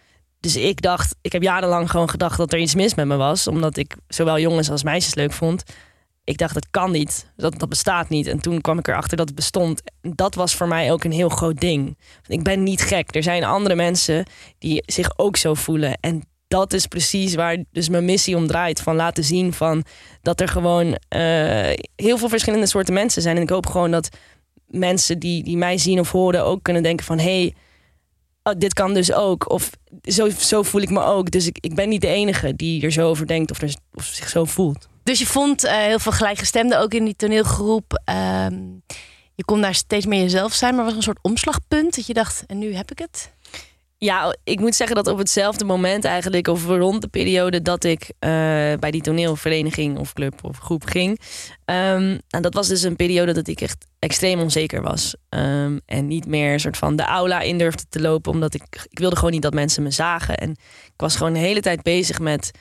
[0.46, 3.48] Dus ik dacht, ik heb jarenlang gewoon gedacht dat er iets mis met me was.
[3.48, 5.64] Omdat ik zowel jongens als meisjes leuk vond.
[6.24, 7.32] Ik dacht, dat kan niet.
[7.36, 8.28] Dat, dat bestaat niet.
[8.28, 9.82] En toen kwam ik erachter dat het bestond.
[10.02, 11.98] Dat was voor mij ook een heel groot ding.
[12.28, 13.16] Ik ben niet gek.
[13.16, 14.26] Er zijn andere mensen
[14.58, 15.98] die zich ook zo voelen.
[16.00, 18.82] En dat is precies waar dus mijn missie om draait.
[18.82, 19.84] Van laten zien van
[20.22, 23.36] dat er gewoon eh, heel veel verschillende soorten mensen zijn.
[23.36, 24.10] En ik hoop gewoon dat
[24.68, 27.18] mensen die, die mij zien of horen ook kunnen denken van...
[27.18, 27.54] hé, hey,
[28.46, 29.50] oh, dit kan dus ook.
[29.50, 29.70] Of
[30.04, 31.32] zo, zo voel ik me ook.
[31.32, 34.04] Dus ik, ik ben niet de enige die er zo over denkt of, er, of
[34.04, 34.88] zich zo voelt.
[35.04, 38.02] Dus je vond eh, heel veel gelijkgestemden ook in die toneelgroep.
[38.06, 38.56] Ehm,
[39.36, 42.44] je kon daar steeds meer jezelf zijn, maar was een soort omslagpunt dat je dacht,
[42.48, 43.35] en nu heb ik het?
[43.98, 48.12] Ja, ik moet zeggen dat op hetzelfde moment eigenlijk, of rond de periode dat ik
[48.20, 48.30] eh,
[48.80, 51.20] bij die toneelvereniging of club of groep ging.
[51.66, 55.16] ehm, en dat was dus een periode dat ik echt extreem onzeker was.
[55.30, 59.00] Ehm, en niet meer soort van de aula in durfde te lopen, omdat ik, ik
[59.00, 60.38] wilde gewoon niet dat mensen me zagen.
[60.38, 60.50] En
[60.86, 62.52] ik was gewoon de hele tijd bezig met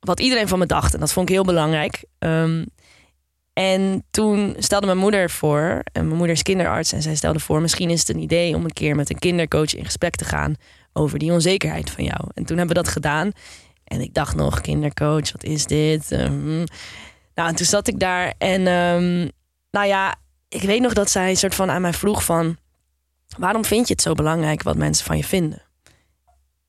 [0.00, 0.94] wat iedereen van me dacht.
[0.94, 2.04] En dat vond ik heel belangrijk.
[2.18, 2.64] Ehm,
[3.58, 7.60] en toen stelde mijn moeder voor, en mijn moeder is kinderarts, en zij stelde voor:
[7.60, 10.54] misschien is het een idee om een keer met een kindercoach in gesprek te gaan
[10.92, 12.20] over die onzekerheid van jou.
[12.34, 13.32] En toen hebben we dat gedaan.
[13.84, 16.12] En ik dacht nog: kindercoach, wat is dit?
[16.12, 16.56] Ehm,
[17.34, 19.28] nou, en toen zat ik daar en, ehm,
[19.70, 20.14] nou ja,
[20.48, 22.56] ik weet nog dat zij een soort van aan mij vroeg: van
[23.38, 25.62] waarom vind je het zo belangrijk wat mensen van je vinden?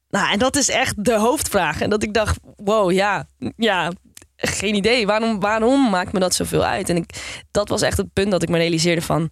[0.09, 1.81] Nou, en dat is echt de hoofdvraag.
[1.81, 3.91] En dat ik dacht: wow, ja, ja,
[4.39, 5.05] geen idee.
[5.05, 6.89] Waarom, waarom maakt me dat zoveel uit?
[6.89, 7.09] En ik,
[7.51, 9.29] dat was echt het punt dat ik me realiseerde van...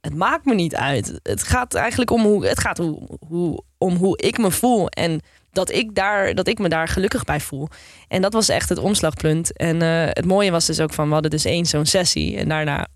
[0.00, 1.20] het maakt me niet uit.
[1.22, 4.88] Het gaat eigenlijk om hoe, het gaat hoe, hoe, om hoe ik me voel.
[4.88, 7.68] En dat ik, daar, dat ik me daar gelukkig bij voel.
[8.08, 9.56] En dat was echt het omslagpunt.
[9.56, 11.06] En eh, het mooie was dus ook van...
[11.06, 12.36] we hadden dus één zo'n sessie.
[12.36, 12.86] En daarna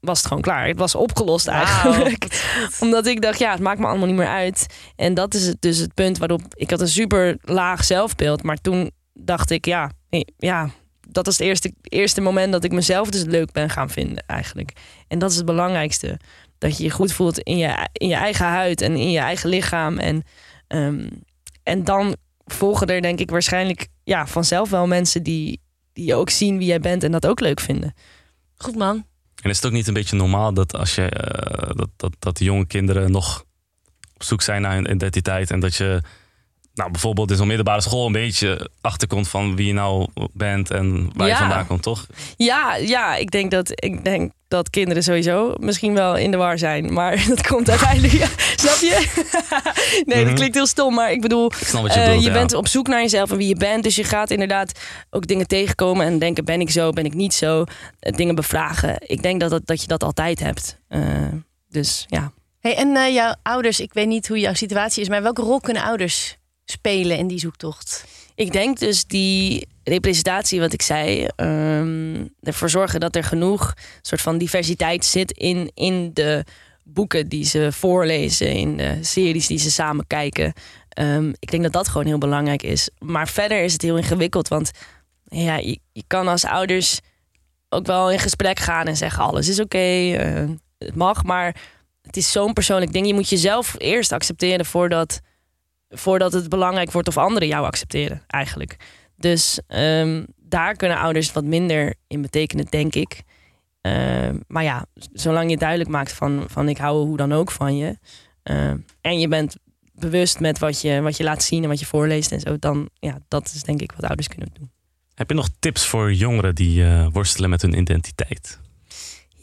[0.00, 0.66] was het gewoon klaar.
[0.66, 2.26] Het was opgelost eigenlijk.
[2.80, 4.66] Omdat ik dacht, ja, het maakt me allemaal niet meer uit.
[4.96, 6.40] En dat is het, dus het punt waarop...
[6.54, 8.42] ik had een super laag zelfbeeld.
[8.42, 10.70] Maar toen dacht ik, ja, nee, ja
[11.08, 14.72] dat was het eerste, eerste moment dat ik mezelf dus leuk ben gaan vinden eigenlijk.
[15.08, 16.18] En dat is het belangrijkste.
[16.58, 19.48] Dat je je goed voelt in je, in je eigen huid en in je eigen
[19.48, 19.98] lichaam.
[19.98, 20.22] En,
[20.66, 21.08] ehm,
[21.62, 25.60] en dan volgen er denk ik waarschijnlijk ja, vanzelf wel mensen die,
[25.92, 27.94] die ook zien wie jij bent en dat ook leuk vinden.
[28.56, 29.04] Goed man.
[29.42, 32.36] En is het ook niet een beetje normaal dat als je eh, dat, dat, dat
[32.36, 33.44] de jonge kinderen nog
[34.14, 36.02] op zoek zijn naar hun identiteit en dat je
[36.76, 41.10] nou, bijvoorbeeld in zo'n middelbare school een beetje achterkomt van wie je nou bent en
[41.14, 41.32] waar Ja.
[41.32, 42.06] je vandaan komt, toch?
[42.36, 46.58] Ja, ja ik, denk dat, ik denk dat kinderen sowieso misschien wel in de war
[46.58, 46.92] zijn.
[46.92, 48.12] Maar dat komt uiteindelijk.
[48.12, 49.06] Ja, snap je?
[50.06, 50.34] nee, dat Mhm.
[50.34, 50.94] klinkt heel stom.
[50.94, 52.24] Maar ik bedoel, Ik snap wat je Eh, bedoelt.
[52.24, 52.36] je ja.
[52.36, 53.82] bent op zoek naar jezelf en wie je bent.
[53.82, 57.34] Dus je gaat inderdaad ook dingen tegenkomen en denken: ben ik zo, ben ik niet
[57.34, 57.64] zo?
[57.98, 58.96] Eh, dingen bevragen.
[59.06, 60.78] Ik denk dat, dat, dat je dat altijd hebt.
[60.88, 61.00] Eh,
[61.68, 62.32] dus ja.
[62.60, 65.60] Hey, en eh, jouw ouders, ik weet niet hoe jouw situatie is, maar welke rol
[65.60, 66.35] kunnen ouders
[66.66, 68.04] spelen in die zoektocht?
[68.34, 74.20] Ik denk dus die representatie, wat ik zei, ehm, ervoor zorgen dat er genoeg soort
[74.20, 76.44] van diversiteit zit in, in de
[76.84, 80.52] boeken die ze voorlezen, in de series die ze samen kijken.
[80.88, 82.88] Ehm, ik denk dat dat gewoon heel belangrijk is.
[82.98, 84.70] Maar verder is het heel ingewikkeld, want
[85.24, 87.00] ja, je, kan als ouders
[87.68, 90.48] ook wel in gesprek gaan en zeggen alles is oké, eh,
[90.78, 91.24] het mag.
[91.24, 91.56] Maar
[92.02, 93.06] het is zo'n persoonlijk ding.
[93.06, 95.20] Je moet jezelf eerst accepteren voordat,
[95.98, 98.76] voordat het belangrijk wordt of anderen jou accepteren eigenlijk.
[99.16, 103.22] Dus ehm, daar kunnen ouders wat minder in betekenen, denk ik.
[103.80, 107.76] Ehm, maar ja, zolang je duidelijk maakt van, van ik hou hoe dan ook van
[107.76, 107.98] je.
[108.42, 109.56] ehm, en je bent
[109.92, 112.58] bewust met wat je, wat je laat zien en wat je voorleest en zo.
[112.58, 114.70] Dan ja, dat is denk ik wat ouders kunnen doen.
[115.14, 118.58] Heb je nog tips voor jongeren die eh, worstelen met hun identiteit?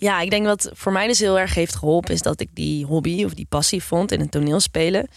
[0.03, 2.85] Ja, ik denk wat voor mij dus heel erg heeft geholpen, is dat ik die
[2.85, 5.07] hobby of die passie vond in het toneelspelen.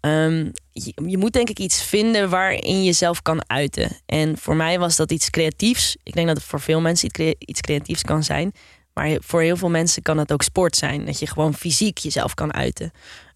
[0.00, 3.96] Ehm, je, moet denk ik iets vinden waarin je jezelf kan uiten.
[4.06, 5.96] En voor mij was dat iets creatiefs.
[6.02, 8.52] Ik denk dat het voor veel mensen iets creatiefs kan zijn.
[8.94, 11.04] Maar voor heel veel mensen kan het ook sport zijn.
[11.04, 12.90] Dat je gewoon fysiek jezelf kan uiten.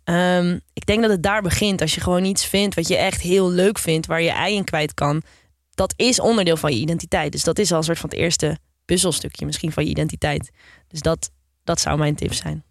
[0.04, 1.80] Ehm, ik denk dat het daar begint.
[1.80, 4.64] Als je gewoon iets vindt wat je echt heel leuk vindt, waar je ei in
[4.64, 5.22] kwijt kan.
[5.70, 7.32] Dat is onderdeel van je identiteit.
[7.32, 10.50] Dus dat is al een soort van het eerste puzzelstukje misschien van je identiteit.
[10.88, 11.30] Dus dat,
[11.64, 12.64] dat zou mijn tip zijn.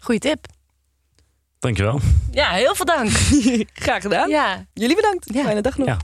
[0.00, 0.46] Goeie tip.
[1.66, 2.00] Dankjewel.
[2.30, 3.10] Ja, heel veel dank.
[3.86, 4.28] Graag gedaan.
[4.28, 4.66] Ja.
[4.72, 5.34] Jullie bedankt.
[5.34, 5.42] Ja.
[5.44, 5.86] Fijne dag nog.
[5.86, 5.98] Ja.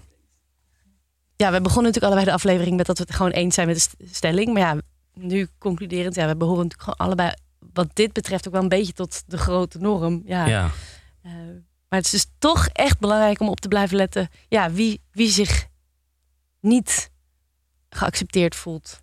[1.36, 3.76] ja, we begonnen natuurlijk allebei de aflevering met dat we het gewoon eens zijn met
[3.76, 4.52] de st- stelling.
[4.52, 4.80] Maar ja,
[5.14, 7.32] nu concluderend, ja, we behoren natuurlijk gewoon allebei,
[7.72, 10.22] wat dit betreft, ook wel een beetje tot de grote norm.
[10.24, 10.46] Ja.
[10.46, 10.70] Ja.
[11.22, 11.32] Eh,
[11.88, 15.28] maar het is dus toch echt belangrijk om op te blijven letten, ja, wie, wie
[15.30, 15.66] zich
[16.60, 17.10] niet
[17.90, 19.00] geaccepteerd voelt.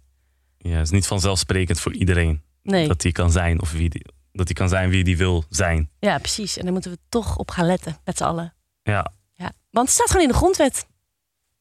[0.57, 4.05] ja, het is niet vanzelfsprekend voor iedereen Nee, dat hij kan zijn of wie die,
[4.39, 5.89] dat hij kan zijn wie hij wil zijn.
[5.99, 6.57] ja, precies.
[6.57, 8.53] En daar moeten we toch op gaan letten, met z'n allen.
[8.83, 9.51] Ja, Ja.
[9.71, 10.87] Want het staat gewoon in de grondwet.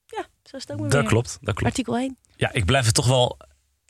[0.07, 1.09] Ja, zo is het ook maar dat weer.
[1.11, 1.39] klopt.
[1.41, 1.65] Dat klopt.
[1.65, 2.17] Artikel 1.
[2.37, 3.39] Ja, ik blijf het toch wel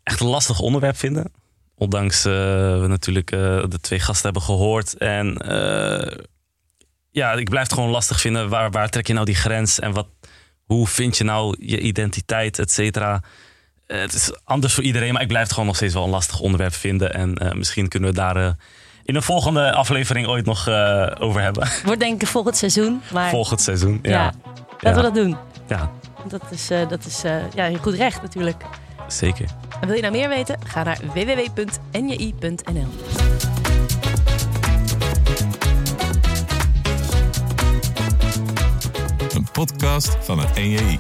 [0.03, 1.33] echt een lastig onderwerp vinden.
[1.75, 2.33] Ondanks eh,
[2.81, 4.97] we natuurlijk eh, de twee gasten hebben gehoord.
[4.97, 6.25] En eh,
[7.11, 8.49] ja, ik blijf het gewoon lastig vinden.
[8.49, 9.79] Waar, waar trek je nou die grens?
[9.79, 10.09] En wat,
[10.65, 13.23] hoe vind je nou je identiteit, et cetera?
[13.89, 16.11] Eh, het is anders voor iedereen, maar ik blijf het gewoon nog steeds wel een
[16.11, 17.15] lastig onderwerp vinden.
[17.15, 18.51] En eh, misschien kunnen we daar eh,
[19.05, 21.69] in een volgende aflevering ooit nog eh, over hebben.
[21.85, 23.01] Wordt denk ik volgend seizoen.
[23.13, 23.99] Maar Volgend seizoen.
[24.03, 24.33] ja, Ja,
[24.81, 25.37] laten we dat doen.
[25.69, 25.91] ja
[26.29, 28.63] Dat is, eh, dat is eh, ja, je goed recht natuurlijk.
[29.07, 29.49] zeker.
[29.81, 30.59] En wil je nou meer weten?
[30.67, 32.89] Ga naar www.nji.nl.
[39.35, 40.99] Een podcast van het NJI.